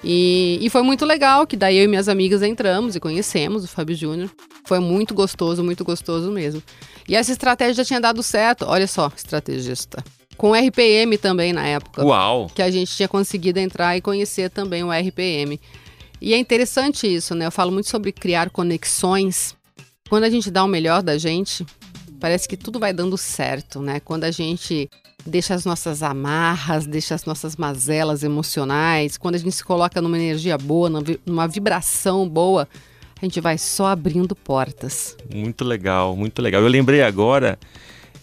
E, 0.04 0.60
e 0.62 0.70
foi 0.70 0.84
muito 0.84 1.06
legal 1.06 1.48
que 1.48 1.56
daí 1.56 1.78
eu 1.78 1.86
e 1.86 1.88
minhas 1.88 2.10
amigas 2.10 2.42
entramos 2.42 2.96
e 2.96 3.00
conhecemos 3.00 3.64
o 3.64 3.68
Fábio 3.68 3.96
Júnior. 3.96 4.30
Foi 4.66 4.80
muito 4.80 5.14
gostoso, 5.14 5.64
muito 5.64 5.86
gostoso 5.86 6.30
mesmo. 6.30 6.62
E 7.08 7.16
essa 7.16 7.32
estratégia 7.32 7.76
já 7.76 7.86
tinha 7.86 8.02
dado 8.02 8.22
certo. 8.22 8.66
Olha 8.68 8.88
só, 8.88 9.10
estrategista. 9.16 10.04
Com 10.36 10.52
o 10.52 10.56
RPM 10.56 11.18
também 11.18 11.54
na 11.54 11.66
época 11.66 12.04
Uau. 12.04 12.48
que 12.54 12.62
a 12.62 12.70
gente 12.70 12.94
tinha 12.94 13.08
conseguido 13.08 13.60
entrar 13.60 13.96
e 13.96 14.02
conhecer 14.02 14.50
também 14.50 14.84
o 14.84 14.92
RPM. 14.92 15.60
E 16.24 16.34
é 16.34 16.38
interessante 16.38 17.06
isso, 17.06 17.36
né? 17.36 17.46
Eu 17.46 17.52
falo 17.52 17.70
muito 17.70 17.90
sobre 17.90 18.14
criar 18.14 18.50
conexões. 18.50 19.58
Quando 20.08 20.24
a 20.24 20.30
gente 20.30 20.50
dá 20.50 20.64
o 20.64 20.70
melhor 20.70 21.04
da 21.04 21.18
gente, 21.18 21.66
parece 22.18 22.48
que 22.48 22.56
tudo 22.56 22.80
vai 22.80 22.94
dando 22.94 23.18
certo, 23.18 23.82
né? 23.82 24.00
Quando 24.00 24.24
a 24.24 24.32
gente 24.32 24.90
deixa 25.26 25.54
as 25.54 25.66
nossas 25.66 26.02
amarras, 26.02 26.86
deixa 26.86 27.14
as 27.14 27.26
nossas 27.26 27.58
mazelas 27.58 28.24
emocionais, 28.24 29.18
quando 29.18 29.36
a 29.36 29.38
gente 29.38 29.52
se 29.52 29.66
coloca 29.66 30.02
numa 30.02 30.18
energia 30.18 30.58
boa, 30.58 30.90
numa 31.26 31.46
vibração 31.46 32.28
boa, 32.30 32.70
a 33.22 33.26
gente 33.26 33.42
vai 33.42 33.58
só 33.58 33.88
abrindo 33.88 34.34
portas. 34.34 35.18
Muito 35.30 35.66
legal, 35.66 36.16
muito 36.16 36.42
legal. 36.42 36.62
Eu 36.62 36.70
lembrei 36.70 37.02
agora, 37.02 37.60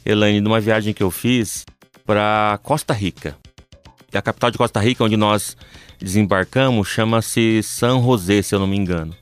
Elaine, 0.07 0.41
de 0.41 0.47
uma 0.47 0.59
viagem 0.59 0.95
que 0.95 1.03
eu 1.03 1.11
fiz 1.11 1.67
para 2.07 2.59
Costa 2.63 2.95
Rica. 2.95 3.37
E 4.11 4.17
a 4.17 4.23
capital 4.23 4.51
de 4.51 4.57
Costa 4.57 4.81
Rica, 4.81 5.05
onde 5.05 5.19
nós 5.19 5.55
desembarcamos, 6.01 6.89
chama-se 6.89 7.63
San 7.63 8.03
José, 8.03 8.43
se 8.43 8.55
eu 8.55 8.59
não 8.59 8.67
me 8.67 8.77
engano. 8.77 9.15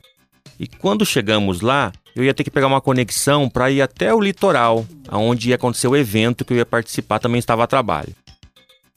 E 0.59 0.67
quando 0.67 1.05
chegamos 1.05 1.61
lá, 1.61 1.91
eu 2.15 2.23
ia 2.23 2.33
ter 2.33 2.43
que 2.43 2.51
pegar 2.51 2.67
uma 2.67 2.81
conexão 2.81 3.49
para 3.49 3.71
ir 3.71 3.81
até 3.81 4.13
o 4.13 4.19
litoral, 4.19 4.85
aonde 5.07 5.49
ia 5.49 5.55
acontecer 5.55 5.87
o 5.87 5.95
evento 5.95 6.43
que 6.43 6.53
eu 6.53 6.57
ia 6.57 6.65
participar, 6.65 7.19
também 7.19 7.39
estava 7.39 7.63
a 7.63 7.67
trabalho. 7.67 8.13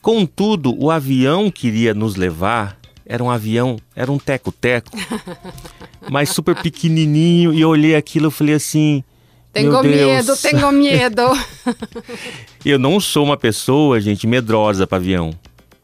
Contudo, 0.00 0.74
o 0.76 0.90
avião 0.90 1.50
que 1.50 1.68
iria 1.68 1.94
nos 1.94 2.16
levar 2.16 2.76
era 3.06 3.22
um 3.22 3.30
avião, 3.30 3.76
era 3.94 4.10
um 4.10 4.18
teco-teco, 4.18 4.90
mas 6.10 6.30
super 6.30 6.56
pequenininho, 6.56 7.54
e 7.54 7.60
eu 7.60 7.68
olhei 7.68 7.94
aquilo 7.94 8.28
e 8.28 8.32
falei 8.32 8.54
assim, 8.54 9.04
tenho 9.52 9.82
medo, 9.82 10.36
tenho 10.36 10.72
medo. 10.72 11.22
eu 12.64 12.78
não 12.78 12.98
sou 12.98 13.24
uma 13.24 13.36
pessoa, 13.36 14.00
gente, 14.00 14.26
medrosa 14.26 14.86
para 14.86 14.96
avião. 14.96 15.30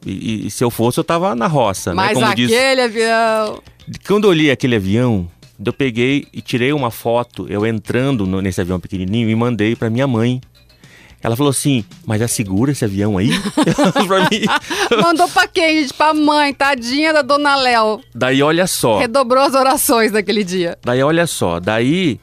E, 0.05 0.47
e, 0.47 0.51
se 0.51 0.63
eu 0.63 0.69
fosse, 0.71 0.99
eu 0.99 1.03
tava 1.03 1.35
na 1.35 1.47
roça, 1.47 1.93
Mas 1.93 2.09
né? 2.09 2.13
Como 2.13 2.25
aquele 2.25 2.47
diz... 2.47 2.79
avião. 2.79 3.61
Quando 4.07 4.23
eu 4.25 4.29
olhei 4.29 4.51
aquele 4.51 4.75
avião, 4.75 5.29
eu 5.63 5.73
peguei 5.73 6.25
e 6.31 6.41
tirei 6.41 6.71
uma 6.71 6.89
foto, 6.89 7.45
eu 7.49 7.65
entrando 7.65 8.25
no, 8.25 8.41
nesse 8.41 8.61
avião 8.61 8.79
pequenininho 8.79 9.29
e 9.29 9.35
mandei 9.35 9.75
para 9.75 9.89
minha 9.89 10.07
mãe. 10.07 10.41
Ela 11.21 11.35
falou 11.35 11.49
assim, 11.49 11.83
mas 12.05 12.21
é 12.21 12.27
seguro 12.27 12.71
esse 12.71 12.85
avião 12.85 13.17
aí? 13.17 13.29
pra. 14.07 14.29
Mandou 15.03 15.27
pra 15.27 15.47
quem, 15.47 15.81
gente? 15.81 15.93
Pra 15.93 16.13
mãe, 16.13 16.53
tadinha 16.53 17.11
da 17.11 17.21
dona 17.21 17.57
Léo. 17.57 17.99
Daí 18.15 18.41
olha 18.41 18.65
só. 18.65 18.99
Redobrou 18.99 19.43
as 19.43 19.53
orações 19.53 20.13
naquele 20.13 20.45
dia. 20.45 20.77
Daí 20.81 21.03
olha 21.03 21.27
só, 21.27 21.59
daí, 21.59 22.21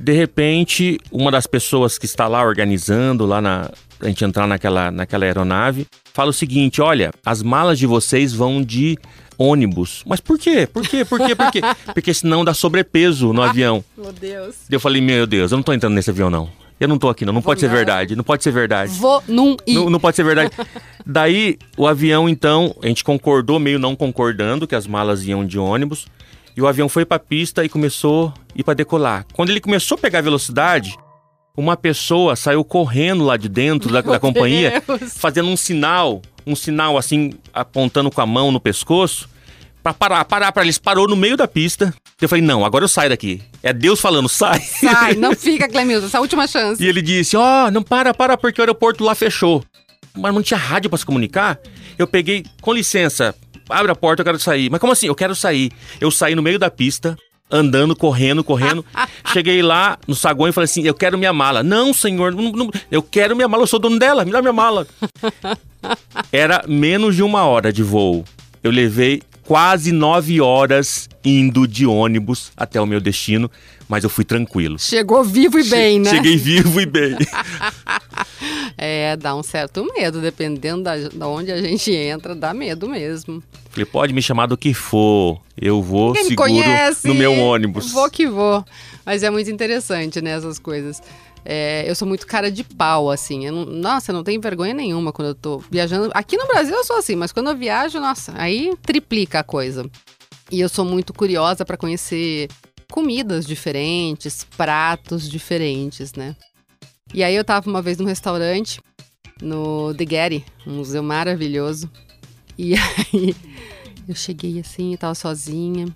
de 0.00 0.12
repente, 0.12 0.98
uma 1.12 1.30
das 1.30 1.46
pessoas 1.46 1.96
que 1.96 2.06
está 2.06 2.26
lá 2.26 2.42
organizando, 2.42 3.24
lá 3.24 3.40
na. 3.40 3.70
A 4.00 4.06
gente 4.06 4.24
entrar 4.24 4.46
naquela, 4.46 4.90
naquela 4.90 5.24
aeronave, 5.24 5.86
fala 6.12 6.30
o 6.30 6.32
seguinte: 6.32 6.80
olha, 6.80 7.10
as 7.24 7.42
malas 7.42 7.78
de 7.78 7.86
vocês 7.86 8.32
vão 8.32 8.62
de 8.62 8.96
ônibus. 9.36 10.02
Mas 10.06 10.20
por 10.20 10.38
quê? 10.38 10.66
Por 10.66 10.86
quê? 10.86 11.04
Por 11.04 11.20
quê? 11.20 11.34
Por 11.34 11.50
quê? 11.52 11.60
Porque 11.94 12.12
senão 12.12 12.44
dá 12.44 12.52
sobrepeso 12.52 13.32
no 13.32 13.42
avião. 13.42 13.84
Meu 13.96 14.12
Deus. 14.12 14.56
Eu 14.70 14.80
falei, 14.80 15.00
meu 15.00 15.26
Deus, 15.26 15.52
eu 15.52 15.56
não 15.56 15.62
tô 15.62 15.72
entrando 15.72 15.94
nesse 15.94 16.10
avião, 16.10 16.28
não. 16.28 16.50
Eu 16.80 16.86
não 16.86 16.98
tô 16.98 17.08
aqui, 17.08 17.24
não. 17.24 17.32
Não 17.32 17.40
Vou 17.40 17.50
pode 17.50 17.62
não. 17.62 17.68
ser 17.68 17.74
verdade. 17.74 18.16
Não 18.16 18.24
pode 18.24 18.42
ser 18.42 18.52
verdade. 18.52 18.92
Vou 18.92 19.22
num 19.26 19.56
ir. 19.66 19.74
Não, 19.74 19.90
não 19.90 19.98
pode 19.98 20.16
ser 20.16 20.22
verdade. 20.24 20.50
Daí, 21.04 21.58
o 21.76 21.86
avião, 21.86 22.28
então, 22.28 22.74
a 22.82 22.86
gente 22.86 23.02
concordou, 23.02 23.58
meio 23.58 23.78
não 23.78 23.96
concordando, 23.96 24.66
que 24.66 24.76
as 24.76 24.86
malas 24.86 25.24
iam 25.24 25.44
de 25.44 25.58
ônibus. 25.58 26.06
E 26.56 26.62
o 26.62 26.66
avião 26.66 26.88
foi 26.88 27.04
pra 27.04 27.18
pista 27.18 27.64
e 27.64 27.68
começou 27.68 28.28
a 28.28 28.32
ir 28.54 28.62
pra 28.62 28.74
decolar. 28.74 29.24
Quando 29.32 29.50
ele 29.50 29.60
começou 29.60 29.96
a 29.96 29.98
pegar 30.00 30.20
velocidade, 30.20 30.96
uma 31.60 31.76
pessoa 31.76 32.36
saiu 32.36 32.64
correndo 32.64 33.24
lá 33.24 33.36
de 33.36 33.48
dentro 33.48 33.92
da, 33.92 34.00
da 34.00 34.18
companhia, 34.20 34.82
Deus. 34.86 35.14
fazendo 35.18 35.48
um 35.48 35.56
sinal 35.56 36.22
um 36.48 36.56
sinal 36.56 36.96
assim, 36.96 37.34
apontando 37.52 38.10
com 38.10 38.20
a 38.20 38.26
mão 38.26 38.50
no 38.50 38.58
pescoço, 38.58 39.28
para 39.82 39.92
parar, 39.92 40.24
parar 40.24 40.52
para 40.52 40.62
eles. 40.62 40.78
Parou 40.78 41.06
no 41.06 41.14
meio 41.14 41.36
da 41.36 41.46
pista. 41.46 41.94
Eu 42.20 42.28
falei, 42.28 42.42
não, 42.42 42.64
agora 42.64 42.84
eu 42.84 42.88
saio 42.88 43.10
daqui. 43.10 43.42
É 43.62 43.72
Deus 43.72 44.00
falando, 44.00 44.28
sai. 44.28 44.60
Sai, 44.60 45.14
não 45.14 45.34
fica, 45.36 45.68
Clemilson, 45.68 46.06
essa 46.06 46.16
é 46.16 46.18
a 46.18 46.22
última 46.22 46.46
chance. 46.46 46.82
E 46.82 46.86
ele 46.86 47.02
disse, 47.02 47.36
ó, 47.36 47.66
oh, 47.66 47.70
não 47.70 47.82
para, 47.82 48.12
para, 48.12 48.36
porque 48.36 48.60
o 48.60 48.62
aeroporto 48.62 49.04
lá 49.04 49.14
fechou. 49.14 49.62
Mas 50.16 50.34
não 50.34 50.42
tinha 50.42 50.58
rádio 50.58 50.90
para 50.90 50.98
se 50.98 51.06
comunicar. 51.06 51.58
Eu 51.96 52.06
peguei, 52.06 52.44
com 52.60 52.72
licença, 52.72 53.34
abre 53.68 53.92
a 53.92 53.94
porta, 53.94 54.22
eu 54.22 54.24
quero 54.24 54.38
sair. 54.40 54.68
Mas 54.70 54.80
como 54.80 54.92
assim? 54.92 55.06
Eu 55.06 55.14
quero 55.14 55.34
sair. 55.34 55.70
Eu 56.00 56.10
saí 56.10 56.34
no 56.34 56.42
meio 56.42 56.58
da 56.58 56.70
pista, 56.70 57.16
andando, 57.50 57.96
correndo, 57.96 58.44
correndo. 58.44 58.84
Cheguei 59.32 59.62
lá 59.62 59.98
no 60.06 60.14
saguão 60.14 60.48
e 60.48 60.52
falei 60.52 60.66
assim: 60.66 60.82
Eu 60.86 60.94
quero 60.94 61.18
minha 61.18 61.32
mala. 61.32 61.62
Não, 61.62 61.92
senhor, 61.92 62.34
não, 62.34 62.50
não, 62.52 62.70
eu 62.90 63.02
quero 63.02 63.34
minha 63.34 63.48
mala, 63.48 63.62
eu 63.62 63.66
sou 63.66 63.78
dono 63.78 63.98
dela, 63.98 64.24
me 64.24 64.32
dá 64.32 64.40
minha 64.40 64.52
mala. 64.52 64.86
Era 66.32 66.64
menos 66.66 67.16
de 67.16 67.22
uma 67.22 67.44
hora 67.44 67.72
de 67.72 67.82
voo. 67.82 68.24
Eu 68.62 68.70
levei 68.70 69.22
quase 69.44 69.92
nove 69.92 70.40
horas 70.40 71.08
indo 71.24 71.66
de 71.66 71.86
ônibus 71.86 72.52
até 72.56 72.80
o 72.80 72.86
meu 72.86 73.00
destino, 73.00 73.50
mas 73.88 74.04
eu 74.04 74.10
fui 74.10 74.24
tranquilo. 74.24 74.78
Chegou 74.78 75.24
vivo 75.24 75.58
e 75.58 75.64
bem, 75.64 75.98
né? 75.98 76.10
Cheguei 76.10 76.36
vivo 76.36 76.80
e 76.80 76.86
bem. 76.86 77.16
é, 78.76 79.16
dá 79.16 79.34
um 79.34 79.42
certo 79.42 79.84
medo, 79.96 80.20
dependendo 80.20 80.82
da, 80.82 80.96
da 81.08 81.26
onde 81.26 81.50
a 81.50 81.60
gente 81.60 81.90
entra, 81.90 82.34
dá 82.34 82.52
medo 82.52 82.88
mesmo. 82.88 83.42
Falei, 83.70 83.86
pode 83.86 84.12
me 84.12 84.20
chamar 84.20 84.46
do 84.46 84.56
que 84.56 84.74
for, 84.74 85.40
eu 85.56 85.82
vou 85.82 86.12
Quem 86.12 86.24
seguro 86.24 86.48
conhece, 86.48 87.08
no 87.08 87.14
meu 87.14 87.32
ônibus. 87.32 87.90
Vou 87.90 88.10
que 88.10 88.26
vou. 88.26 88.64
Mas 89.06 89.22
é 89.22 89.30
muito 89.30 89.50
interessante, 89.50 90.20
né, 90.20 90.32
essas 90.32 90.58
coisas. 90.58 91.02
É, 91.44 91.88
eu 91.88 91.94
sou 91.94 92.06
muito 92.06 92.26
cara 92.26 92.50
de 92.50 92.62
pau, 92.62 93.10
assim. 93.10 93.46
Eu 93.46 93.52
não, 93.52 93.64
nossa, 93.64 94.10
eu 94.10 94.14
não 94.14 94.22
tenho 94.22 94.40
vergonha 94.40 94.74
nenhuma 94.74 95.12
quando 95.12 95.28
eu 95.28 95.34
tô 95.34 95.62
viajando. 95.70 96.10
Aqui 96.12 96.36
no 96.36 96.46
Brasil 96.46 96.74
eu 96.74 96.84
sou 96.84 96.96
assim, 96.96 97.16
mas 97.16 97.32
quando 97.32 97.48
eu 97.48 97.56
viajo, 97.56 97.98
nossa, 97.98 98.34
aí 98.36 98.74
triplica 98.82 99.38
a 99.38 99.42
coisa. 99.42 99.88
E 100.50 100.60
eu 100.60 100.68
sou 100.68 100.84
muito 100.84 101.12
curiosa 101.12 101.64
para 101.64 101.76
conhecer 101.76 102.48
comidas 102.90 103.46
diferentes, 103.46 104.44
pratos 104.56 105.28
diferentes, 105.28 106.12
né? 106.14 106.34
E 107.12 107.22
aí 107.24 107.34
eu 107.34 107.44
tava 107.44 107.68
uma 107.68 107.82
vez 107.82 107.98
num 107.98 108.04
restaurante 108.04 108.80
no 109.40 109.94
The 109.94 110.04
Getty, 110.04 110.44
um 110.66 110.76
museu 110.76 111.02
maravilhoso. 111.02 111.90
E 112.56 112.74
aí 112.76 113.34
eu 114.06 114.14
cheguei 114.14 114.60
assim, 114.60 114.96
tava 114.96 115.14
sozinha. 115.14 115.86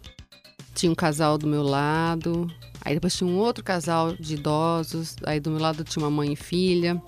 Tinha 0.74 0.90
um 0.90 0.94
casal 0.94 1.36
do 1.36 1.46
meu 1.46 1.62
lado, 1.62 2.50
Aí 2.84 2.94
depois 2.94 3.16
tinha 3.16 3.30
um 3.30 3.38
outro 3.38 3.62
casal 3.62 4.12
de 4.14 4.34
idosos, 4.34 5.16
aí 5.24 5.38
do 5.38 5.50
meu 5.50 5.60
lado 5.60 5.84
tinha 5.84 6.04
uma 6.04 6.10
mãe 6.10 6.32
e 6.32 6.36
filha. 6.36 7.00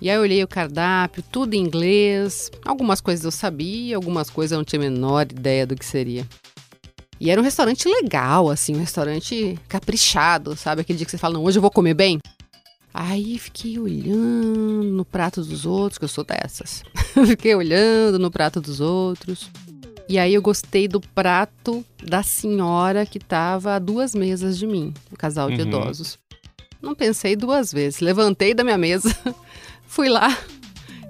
E 0.00 0.10
aí 0.10 0.16
eu 0.16 0.22
olhei 0.22 0.42
o 0.44 0.48
cardápio, 0.48 1.24
tudo 1.32 1.54
em 1.54 1.62
inglês. 1.62 2.50
Algumas 2.62 3.00
coisas 3.00 3.24
eu 3.24 3.30
sabia, 3.30 3.96
algumas 3.96 4.28
coisas 4.28 4.52
eu 4.52 4.58
não 4.58 4.64
tinha 4.64 4.80
a 4.80 4.90
menor 4.90 5.26
ideia 5.30 5.66
do 5.66 5.74
que 5.74 5.84
seria. 5.84 6.26
E 7.18 7.30
era 7.30 7.40
um 7.40 7.44
restaurante 7.44 7.88
legal, 7.88 8.50
assim, 8.50 8.74
um 8.74 8.80
restaurante 8.80 9.58
caprichado, 9.68 10.54
sabe? 10.56 10.82
Aquele 10.82 10.98
dia 10.98 11.06
que 11.06 11.10
você 11.10 11.18
fala, 11.18 11.34
não, 11.34 11.44
hoje 11.44 11.58
eu 11.58 11.62
vou 11.62 11.70
comer 11.70 11.94
bem. 11.94 12.18
Aí 12.92 13.38
fiquei 13.38 13.78
olhando 13.78 14.84
no 14.84 15.04
prato 15.04 15.42
dos 15.42 15.66
outros, 15.66 15.98
que 15.98 16.04
eu 16.04 16.08
sou 16.08 16.24
dessas. 16.24 16.82
fiquei 17.26 17.54
olhando 17.54 18.18
no 18.18 18.30
prato 18.30 18.60
dos 18.60 18.80
outros. 18.80 19.50
E 20.08 20.18
aí 20.18 20.34
eu 20.34 20.42
gostei 20.42 20.86
do 20.86 21.00
prato 21.00 21.84
da 22.02 22.22
senhora 22.22 23.04
que 23.04 23.18
estava 23.18 23.74
a 23.74 23.78
duas 23.78 24.14
mesas 24.14 24.56
de 24.56 24.66
mim, 24.66 24.94
o 25.10 25.16
casal 25.16 25.50
de 25.50 25.60
uhum. 25.60 25.68
idosos. 25.68 26.18
Não 26.80 26.94
pensei 26.94 27.34
duas 27.34 27.72
vezes. 27.72 28.00
Levantei 28.00 28.54
da 28.54 28.62
minha 28.62 28.78
mesa, 28.78 29.14
fui 29.86 30.08
lá 30.08 30.36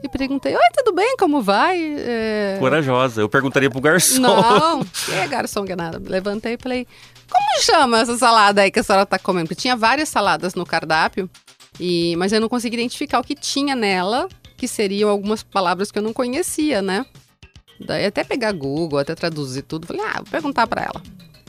e 0.02 0.08
perguntei: 0.08 0.54
Oi, 0.54 0.68
tudo 0.76 0.94
bem? 0.94 1.16
Como 1.16 1.42
vai? 1.42 1.78
É... 1.98 2.56
Corajosa. 2.58 3.20
Eu 3.20 3.28
perguntaria 3.28 3.70
pro 3.70 3.80
garçom. 3.80 4.20
Não, 4.20 4.84
que 5.04 5.12
é 5.12 5.26
garçom 5.26 5.64
que 5.64 5.74
nada. 5.74 6.00
Levantei 6.04 6.54
e 6.54 6.58
falei: 6.58 6.86
Como 7.30 7.62
chama 7.62 8.00
essa 8.00 8.16
salada 8.16 8.62
aí 8.62 8.70
que 8.70 8.78
a 8.78 8.82
senhora 8.82 9.06
tá 9.06 9.18
comendo? 9.18 9.48
Porque 9.48 9.60
tinha 9.60 9.76
várias 9.76 10.08
saladas 10.08 10.54
no 10.54 10.64
cardápio, 10.64 11.28
e 11.78 12.14
mas 12.16 12.32
eu 12.32 12.40
não 12.40 12.48
consegui 12.48 12.76
identificar 12.76 13.20
o 13.20 13.24
que 13.24 13.34
tinha 13.34 13.74
nela, 13.74 14.28
que 14.56 14.68
seriam 14.68 15.10
algumas 15.10 15.42
palavras 15.42 15.90
que 15.90 15.98
eu 15.98 16.02
não 16.02 16.12
conhecia, 16.12 16.80
né? 16.80 17.04
Daí 17.80 18.06
até 18.06 18.24
pegar 18.24 18.52
Google, 18.52 18.98
até 18.98 19.14
traduzir 19.14 19.62
tudo. 19.62 19.86
Falei, 19.86 20.02
ah, 20.02 20.16
vou 20.16 20.26
perguntar 20.30 20.66
para 20.66 20.82
ela. 20.82 21.02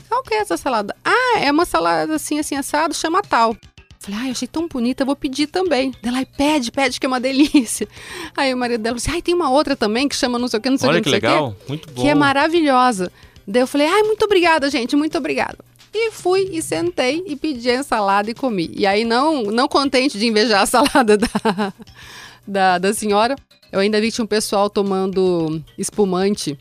Qual 0.08 0.22
que 0.22 0.34
é 0.34 0.38
essa 0.38 0.56
salada? 0.56 0.94
Ah, 1.04 1.38
é 1.40 1.50
uma 1.50 1.64
salada 1.64 2.14
assim, 2.14 2.38
assim, 2.38 2.56
assado, 2.56 2.94
chama 2.94 3.22
tal. 3.22 3.56
Falei, 3.98 4.20
ai, 4.20 4.30
achei 4.30 4.46
tão 4.46 4.68
bonita, 4.68 5.04
vou 5.04 5.16
pedir 5.16 5.48
também. 5.48 5.92
Ela, 6.02 6.24
pede, 6.24 6.70
pede, 6.70 7.00
que 7.00 7.06
é 7.06 7.08
uma 7.08 7.20
delícia. 7.20 7.88
Aí 8.36 8.54
o 8.54 8.56
marido 8.56 8.80
dela 8.80 8.96
disse, 8.96 9.10
ai, 9.10 9.20
tem 9.20 9.34
uma 9.34 9.50
outra 9.50 9.74
também 9.76 10.08
que 10.08 10.14
chama 10.14 10.38
não 10.38 10.46
sei 10.46 10.58
o 10.58 10.62
que, 10.62 10.70
não 10.70 10.78
sei 10.78 10.88
o 10.88 10.92
que, 10.94 11.02
que 11.02 11.10
legal, 11.10 11.56
muito 11.68 11.90
bom. 11.90 12.02
Que 12.02 12.08
é 12.08 12.14
maravilhosa. 12.14 13.10
Daí 13.46 13.62
eu 13.62 13.66
falei, 13.66 13.88
ai, 13.88 14.02
muito 14.02 14.24
obrigada, 14.24 14.70
gente, 14.70 14.94
muito 14.94 15.18
obrigada. 15.18 15.58
E 15.92 16.10
fui 16.12 16.48
e 16.52 16.62
sentei 16.62 17.24
e 17.26 17.34
pedi 17.34 17.70
a 17.70 17.76
ensalada 17.76 18.30
e 18.30 18.34
comi. 18.34 18.70
E 18.74 18.86
aí, 18.86 19.04
não, 19.04 19.44
não 19.44 19.66
contente 19.66 20.18
de 20.18 20.26
invejar 20.26 20.62
a 20.62 20.66
salada 20.66 21.16
da, 21.16 21.72
da, 22.46 22.78
da 22.78 22.94
senhora, 22.94 23.36
eu 23.72 23.80
ainda 23.80 24.00
vi 24.00 24.08
que 24.08 24.14
tinha 24.14 24.24
um 24.24 24.28
pessoal 24.28 24.70
tomando 24.70 25.62
espumante 25.76 26.58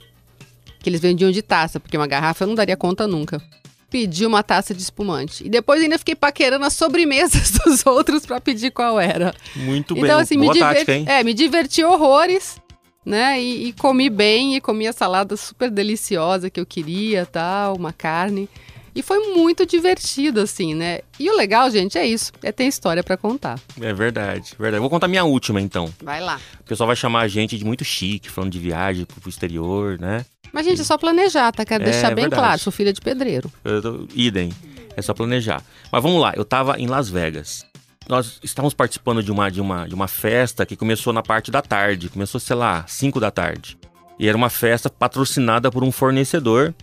que 0.80 0.90
eles 0.90 1.02
vendiam 1.02 1.32
de 1.32 1.42
taça, 1.42 1.80
porque 1.80 1.98
uma 1.98 2.08
garrafa 2.08 2.44
eu 2.44 2.48
não 2.48 2.56
daria 2.56 2.78
conta 2.78 3.06
nunca. 3.06 3.42
Pedi 3.90 4.26
uma 4.26 4.44
taça 4.44 4.74
de 4.74 4.82
espumante. 4.82 5.46
E 5.46 5.50
depois 5.50 5.82
ainda 5.82 5.98
fiquei 5.98 6.16
paquerando 6.16 6.66
as 6.66 6.74
sobremesas 6.74 7.52
dos 7.64 7.86
outros 7.86 8.26
para 8.26 8.42
pedir 8.42 8.72
qual 8.72 9.00
era. 9.00 9.34
Muito 9.56 9.94
bem. 9.94 10.04
Então, 10.04 10.20
assim, 10.20 10.38
Boa 10.38 10.54
me, 10.54 10.60
tática, 10.60 10.92
diverti, 10.94 11.10
é, 11.10 11.24
me 11.24 11.34
diverti 11.34 11.84
horrores, 11.84 12.60
né? 13.06 13.42
E, 13.42 13.68
e, 13.68 13.74
comi 13.74 14.10
bem, 14.10 14.58
e 14.58 14.62
comi 14.62 14.88
a 14.88 14.94
salada 14.94 15.38
super 15.38 15.72
deliciosa 15.72 16.50
que 16.50 16.60
eu 16.60 16.66
queria, 16.66 17.26
tal, 17.26 17.76
uma 17.76 17.94
carne. 17.94 18.50
E 18.98 19.04
foi 19.04 19.20
muito 19.36 19.64
divertido, 19.64 20.42
assim, 20.42 20.74
né? 20.74 21.02
E 21.20 21.30
o 21.30 21.38
legal, 21.38 21.70
gente, 21.70 22.00
é 22.00 22.06
isso. 22.08 22.32
É 22.42 22.52
ter 22.52 22.64
história 22.64 23.04
para 23.04 23.16
contar. 23.16 23.60
É 23.80 23.94
verdade, 23.94 24.56
verdade. 24.58 24.82
Vou 24.82 24.90
contar 24.90 25.08
minha 25.08 25.24
última, 25.24 25.62
então. 25.62 25.94
Vai 26.02 26.20
lá. 26.20 26.42
O 26.60 26.64
pessoal 26.64 26.88
vai 26.88 26.96
chamar 26.96 27.22
a 27.22 27.28
gente 27.28 27.60
de 27.60 27.64
muito 27.64 27.86
chique, 27.86 28.28
falando 28.28 28.52
de 28.52 28.58
viagem 28.58 29.06
pro 29.06 29.30
exterior, 29.30 30.00
né? 30.00 30.26
Mas, 30.54 30.66
gente, 30.66 30.82
é 30.82 30.84
só 30.84 30.98
planejar, 30.98 31.52
tá? 31.52 31.64
Quero 31.66 31.84
É, 31.84 31.92
deixar 31.92 32.08
bem 32.16 32.24
verdade. 32.26 32.42
claro, 32.42 32.60
sou 32.60 32.72
filha 32.72 32.92
de 32.94 33.02
pedreiro. 33.02 33.52
Tô- 33.82 34.08
idem. 34.16 34.52
É 34.96 35.02
só 35.02 35.14
planejar. 35.14 35.62
Mas 35.92 36.02
vamos 36.02 36.20
lá, 36.22 36.34
eu 36.36 36.44
tava 36.44 36.80
em 36.80 36.88
Las 36.88 37.10
Vegas. 37.10 37.66
Nós 38.10 38.40
estávamos 38.42 38.74
participando 38.74 39.22
de 39.22 39.32
uma, 39.32 39.52
de 39.52 39.60
uma, 39.62 39.88
de 39.88 39.94
uma 39.94 40.08
festa 40.08 40.66
que 40.66 40.76
começou 40.76 41.12
na 41.14 41.22
parte 41.22 41.52
da 41.52 41.62
tarde. 41.62 42.10
Começou, 42.10 42.40
sei 42.40 42.56
lá, 42.56 42.86
5 42.88 43.20
da 43.20 43.30
tarde. 43.30 43.78
E 44.18 44.28
era 44.28 44.36
uma 44.38 44.50
festa 44.50 44.90
patrocinada 44.90 45.70
por 45.70 45.84
um 45.84 45.92
fornecedor, 45.92 46.74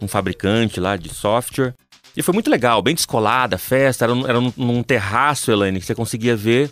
um 0.00 0.06
fabricante 0.06 0.78
lá 0.78 0.96
de 0.96 1.08
software. 1.12 1.74
E 2.16 2.22
foi 2.22 2.32
muito 2.34 2.48
legal, 2.50 2.80
bem 2.82 2.94
descolada 2.94 3.56
a 3.56 3.58
festa. 3.58 4.04
Era, 4.04 4.14
num- 4.14 4.26
era 4.28 4.40
num, 4.40 4.52
num 4.56 4.82
terraço, 4.82 5.50
Elaine, 5.50 5.80
que 5.80 5.86
você 5.86 5.94
conseguia 5.94 6.36
ver 6.36 6.70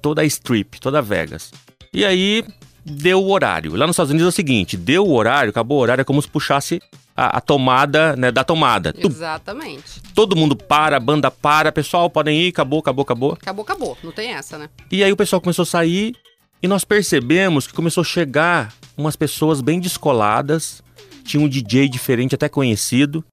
toda 0.00 0.22
a 0.22 0.24
strip, 0.26 0.78
toda 0.80 1.02
Vegas. 1.02 1.50
E 1.92 2.04
aí 2.04 2.44
deu 2.88 3.22
o 3.22 3.30
horário. 3.30 3.74
Lá 3.76 3.86
nos 3.86 3.94
Estados 3.94 4.10
Unidos 4.10 4.26
é 4.26 4.28
o 4.28 4.32
seguinte: 4.32 4.76
deu 4.76 5.04
o 5.04 5.14
horário, 5.14 5.50
acabou 5.50 5.78
o 5.78 5.80
horário, 5.82 6.02
é 6.02 6.04
como 6.04 6.20
se 6.20 6.28
puxasse 6.28 6.80
a, 7.16 7.38
a 7.38 7.40
tomada 7.40 8.14
né, 8.16 8.30
da 8.30 8.44
tomada. 8.44 8.94
Exatamente. 8.96 10.00
todo 10.14 10.36
mundo 10.36 10.54
para, 10.54 10.96
a 10.96 11.00
banda 11.00 11.30
para, 11.30 11.72
pessoal, 11.72 12.08
podem 12.08 12.42
ir, 12.42 12.48
acabou, 12.48 12.78
acabou, 12.78 13.02
acabou. 13.02 13.32
Acabou, 13.32 13.62
acabou. 13.62 13.98
Não 14.02 14.12
tem 14.12 14.32
essa, 14.32 14.56
né? 14.56 14.68
E 14.90 15.02
aí 15.02 15.10
o 15.10 15.16
pessoal 15.16 15.40
começou 15.40 15.64
a 15.64 15.66
sair 15.66 16.14
e 16.62 16.68
nós 16.68 16.84
percebemos 16.84 17.66
que 17.66 17.72
começou 17.72 18.02
a 18.02 18.04
chegar 18.04 18.72
umas 18.96 19.16
pessoas 19.16 19.60
bem 19.60 19.78
descoladas, 19.78 20.82
tinha 21.24 21.42
um 21.42 21.48
DJ 21.48 21.88
diferente, 21.88 22.34
até 22.34 22.48
conhecido, 22.48 23.24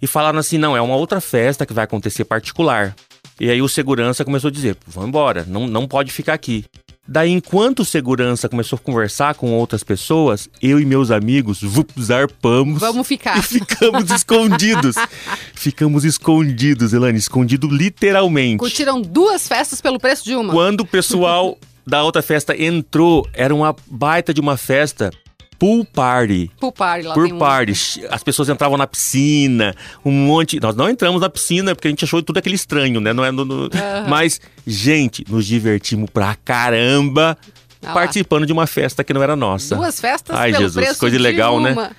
e 0.00 0.06
falaram 0.06 0.38
assim: 0.38 0.58
não, 0.58 0.76
é 0.76 0.80
uma 0.80 0.96
outra 0.96 1.20
festa 1.20 1.66
que 1.66 1.72
vai 1.72 1.84
acontecer 1.84 2.24
particular. 2.24 2.94
E 3.40 3.50
aí 3.50 3.60
o 3.60 3.68
segurança 3.68 4.24
começou 4.24 4.48
a 4.48 4.52
dizer: 4.52 4.76
vamos 4.86 5.08
embora, 5.08 5.44
não, 5.46 5.66
não 5.66 5.88
pode 5.88 6.12
ficar 6.12 6.34
aqui. 6.34 6.64
Daí, 7.06 7.30
enquanto 7.30 7.80
o 7.80 7.84
segurança 7.84 8.48
começou 8.48 8.76
a 8.76 8.80
conversar 8.80 9.34
com 9.34 9.52
outras 9.52 9.84
pessoas, 9.84 10.48
eu 10.62 10.80
e 10.80 10.86
meus 10.86 11.10
amigos 11.10 11.60
vup, 11.60 11.90
zarpamos 12.00 12.80
Vamos 12.80 13.06
e 13.06 13.08
ficar. 13.08 13.42
ficamos 13.42 14.10
escondidos. 14.10 14.96
Ficamos 15.54 16.04
escondidos, 16.04 16.92
Elane, 16.92 17.18
escondido 17.18 17.68
literalmente. 17.68 18.58
Curtiram 18.58 19.00
duas 19.00 19.46
festas 19.46 19.80
pelo 19.80 19.98
preço 19.98 20.24
de 20.24 20.34
uma. 20.34 20.52
Quando 20.52 20.80
o 20.80 20.86
pessoal 20.86 21.58
da 21.86 22.02
outra 22.02 22.22
festa 22.22 22.56
entrou, 22.56 23.26
era 23.32 23.54
uma 23.54 23.74
baita 23.86 24.32
de 24.32 24.40
uma 24.40 24.56
festa. 24.56 25.10
Pool 25.58 25.84
party. 25.84 26.50
Pool 26.60 26.72
party 26.72 27.06
lá 27.06 27.14
Pool 27.14 27.24
tem 27.24 27.32
um... 27.34 27.38
party. 27.38 27.72
As 28.10 28.22
pessoas 28.22 28.48
entravam 28.48 28.76
na 28.76 28.86
piscina, 28.86 29.74
um 30.04 30.10
monte. 30.10 30.58
Nós 30.60 30.74
não 30.76 30.88
entramos 30.90 31.20
na 31.20 31.28
piscina 31.30 31.74
porque 31.74 31.88
a 31.88 31.90
gente 31.90 32.04
achou 32.04 32.22
tudo 32.22 32.38
aquele 32.38 32.54
estranho, 32.56 33.00
né? 33.00 33.12
Não 33.12 33.24
é 33.24 33.30
no- 33.30 33.44
no- 33.44 33.70
Mas, 34.08 34.40
gente, 34.66 35.24
nos 35.28 35.46
divertimos 35.46 36.10
pra 36.10 36.36
caramba 36.44 37.36
Ah 37.84 37.88
lá. 37.88 37.94
participando 37.94 38.46
de 38.46 38.52
uma 38.52 38.66
festa 38.66 39.02
que 39.04 39.12
não 39.12 39.22
era 39.22 39.36
nossa. 39.36 39.76
Duas 39.76 40.00
festas 40.00 40.36
Ai, 40.36 40.50
pelo 40.52 40.62
Jesus, 40.62 40.84
preço 40.84 41.00
coisa 41.00 41.16
de 41.16 41.22
legal, 41.22 41.60
né? 41.60 41.72
uma. 41.72 41.90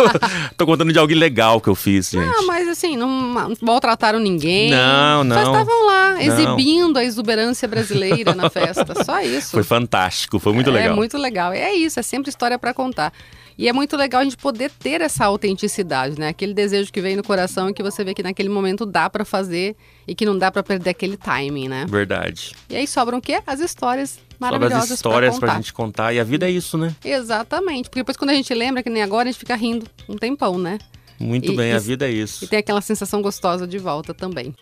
Tô 0.56 0.66
contando 0.66 0.92
de 0.92 0.98
algo 0.98 1.14
legal 1.14 1.60
que 1.60 1.68
eu 1.68 1.74
fiz, 1.74 2.10
gente. 2.10 2.28
Ah, 2.28 2.42
mas 2.46 2.68
assim, 2.68 2.96
não 2.96 3.54
maltrataram 3.60 4.18
ninguém. 4.18 4.70
Não, 4.70 5.24
não. 5.24 5.36
Só 5.36 5.52
estavam 5.52 5.86
lá, 5.86 6.10
Não. 6.12 6.20
exibindo 6.20 6.98
a 6.98 7.04
exuberância 7.04 7.68
brasileira 7.68 8.34
na 8.34 8.48
festa. 8.50 8.86
Só 9.04 9.20
isso. 9.20 9.50
Foi 9.50 9.62
fantástico, 9.62 10.38
foi 10.38 10.52
muito 10.52 10.70
legal. 10.70 10.92
É 10.92 10.94
muito 10.94 11.16
legal. 11.18 11.52
É 11.52 11.72
isso, 11.72 11.98
é 12.00 12.02
sempre 12.02 12.28
história 12.28 12.58
pra 12.58 12.72
contar. 12.72 13.12
E 13.58 13.68
é 13.68 13.72
muito 13.72 13.96
legal 13.96 14.20
a 14.20 14.24
gente 14.24 14.36
poder 14.36 14.70
ter 14.70 15.00
essa 15.00 15.24
autenticidade, 15.24 16.18
né? 16.20 16.28
Aquele 16.28 16.52
desejo 16.52 16.92
que 16.92 17.00
vem 17.00 17.16
no 17.16 17.22
coração 17.22 17.70
e 17.70 17.72
que 17.72 17.82
você 17.82 18.04
vê 18.04 18.12
que 18.12 18.22
naquele 18.22 18.50
momento 18.50 18.84
dá 18.84 19.08
pra 19.08 19.24
fazer 19.24 19.74
e 20.06 20.14
que 20.14 20.26
não 20.26 20.36
dá 20.36 20.50
pra 20.50 20.62
perder 20.62 20.90
aquele 20.90 21.16
timing, 21.16 21.68
né? 21.68 21.86
Verdade. 21.88 22.54
E 22.68 22.76
aí 22.76 22.86
sobram 22.86 23.16
o 23.16 23.20
quê? 23.20 23.40
As 23.46 23.60
histórias 23.60 24.18
Sobre 24.38 24.58
maravilhosas 24.58 24.90
as 24.90 24.96
histórias 24.96 25.38
pra 25.38 25.48
pra, 25.48 25.56
gente 25.56 25.72
contar. 25.72 26.12
E 26.12 26.20
a 26.20 26.24
vida 26.24 26.46
é 26.46 26.50
isso, 26.50 26.76
né? 26.78 26.94
Exatamente. 27.04 27.88
Porque 27.88 28.00
depois 28.00 28.16
quando 28.16 28.30
a 28.30 28.34
gente 28.34 28.52
lembra, 28.54 28.82
que 28.82 28.90
nem 28.90 29.02
agora, 29.02 29.28
a 29.28 29.32
gente 29.32 29.38
fica 29.40 29.54
rindo 29.54 29.86
um 30.08 30.16
tempão, 30.16 30.58
né? 30.58 30.78
Muito 31.18 31.50
E- 31.52 31.56
bem, 31.56 31.70
e- 31.72 31.74
a 31.74 31.78
vida 31.78 32.06
é 32.06 32.10
isso. 32.10 32.44
E 32.44 32.48
tem 32.48 32.58
aquela 32.58 32.80
sensação 32.80 33.22
gostosa 33.22 33.66
de 33.66 33.78
volta 33.78 34.12
também. 34.12 34.54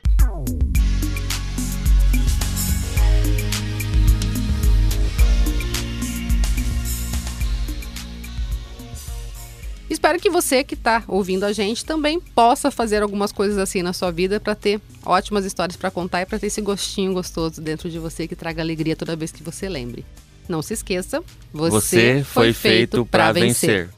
Espero 9.94 10.18
que 10.18 10.28
você 10.28 10.64
que 10.64 10.74
está 10.74 11.04
ouvindo 11.06 11.44
a 11.44 11.52
gente 11.52 11.84
também 11.84 12.18
possa 12.18 12.68
fazer 12.68 13.00
algumas 13.00 13.30
coisas 13.30 13.56
assim 13.56 13.80
na 13.80 13.92
sua 13.92 14.10
vida 14.10 14.40
para 14.40 14.52
ter 14.52 14.80
ótimas 15.06 15.44
histórias 15.44 15.76
para 15.76 15.88
contar 15.88 16.22
e 16.22 16.26
para 16.26 16.36
ter 16.36 16.48
esse 16.48 16.60
gostinho 16.60 17.14
gostoso 17.14 17.60
dentro 17.60 17.88
de 17.88 17.96
você 18.00 18.26
que 18.26 18.34
traga 18.34 18.60
alegria 18.60 18.96
toda 18.96 19.14
vez 19.14 19.30
que 19.30 19.40
você 19.40 19.68
lembre. 19.68 20.04
Não 20.48 20.62
se 20.62 20.74
esqueça, 20.74 21.22
você, 21.52 21.70
Você 21.70 22.24
foi 22.24 22.52
feito 22.52 23.06
pra 23.06 23.30
vencer. 23.30 23.88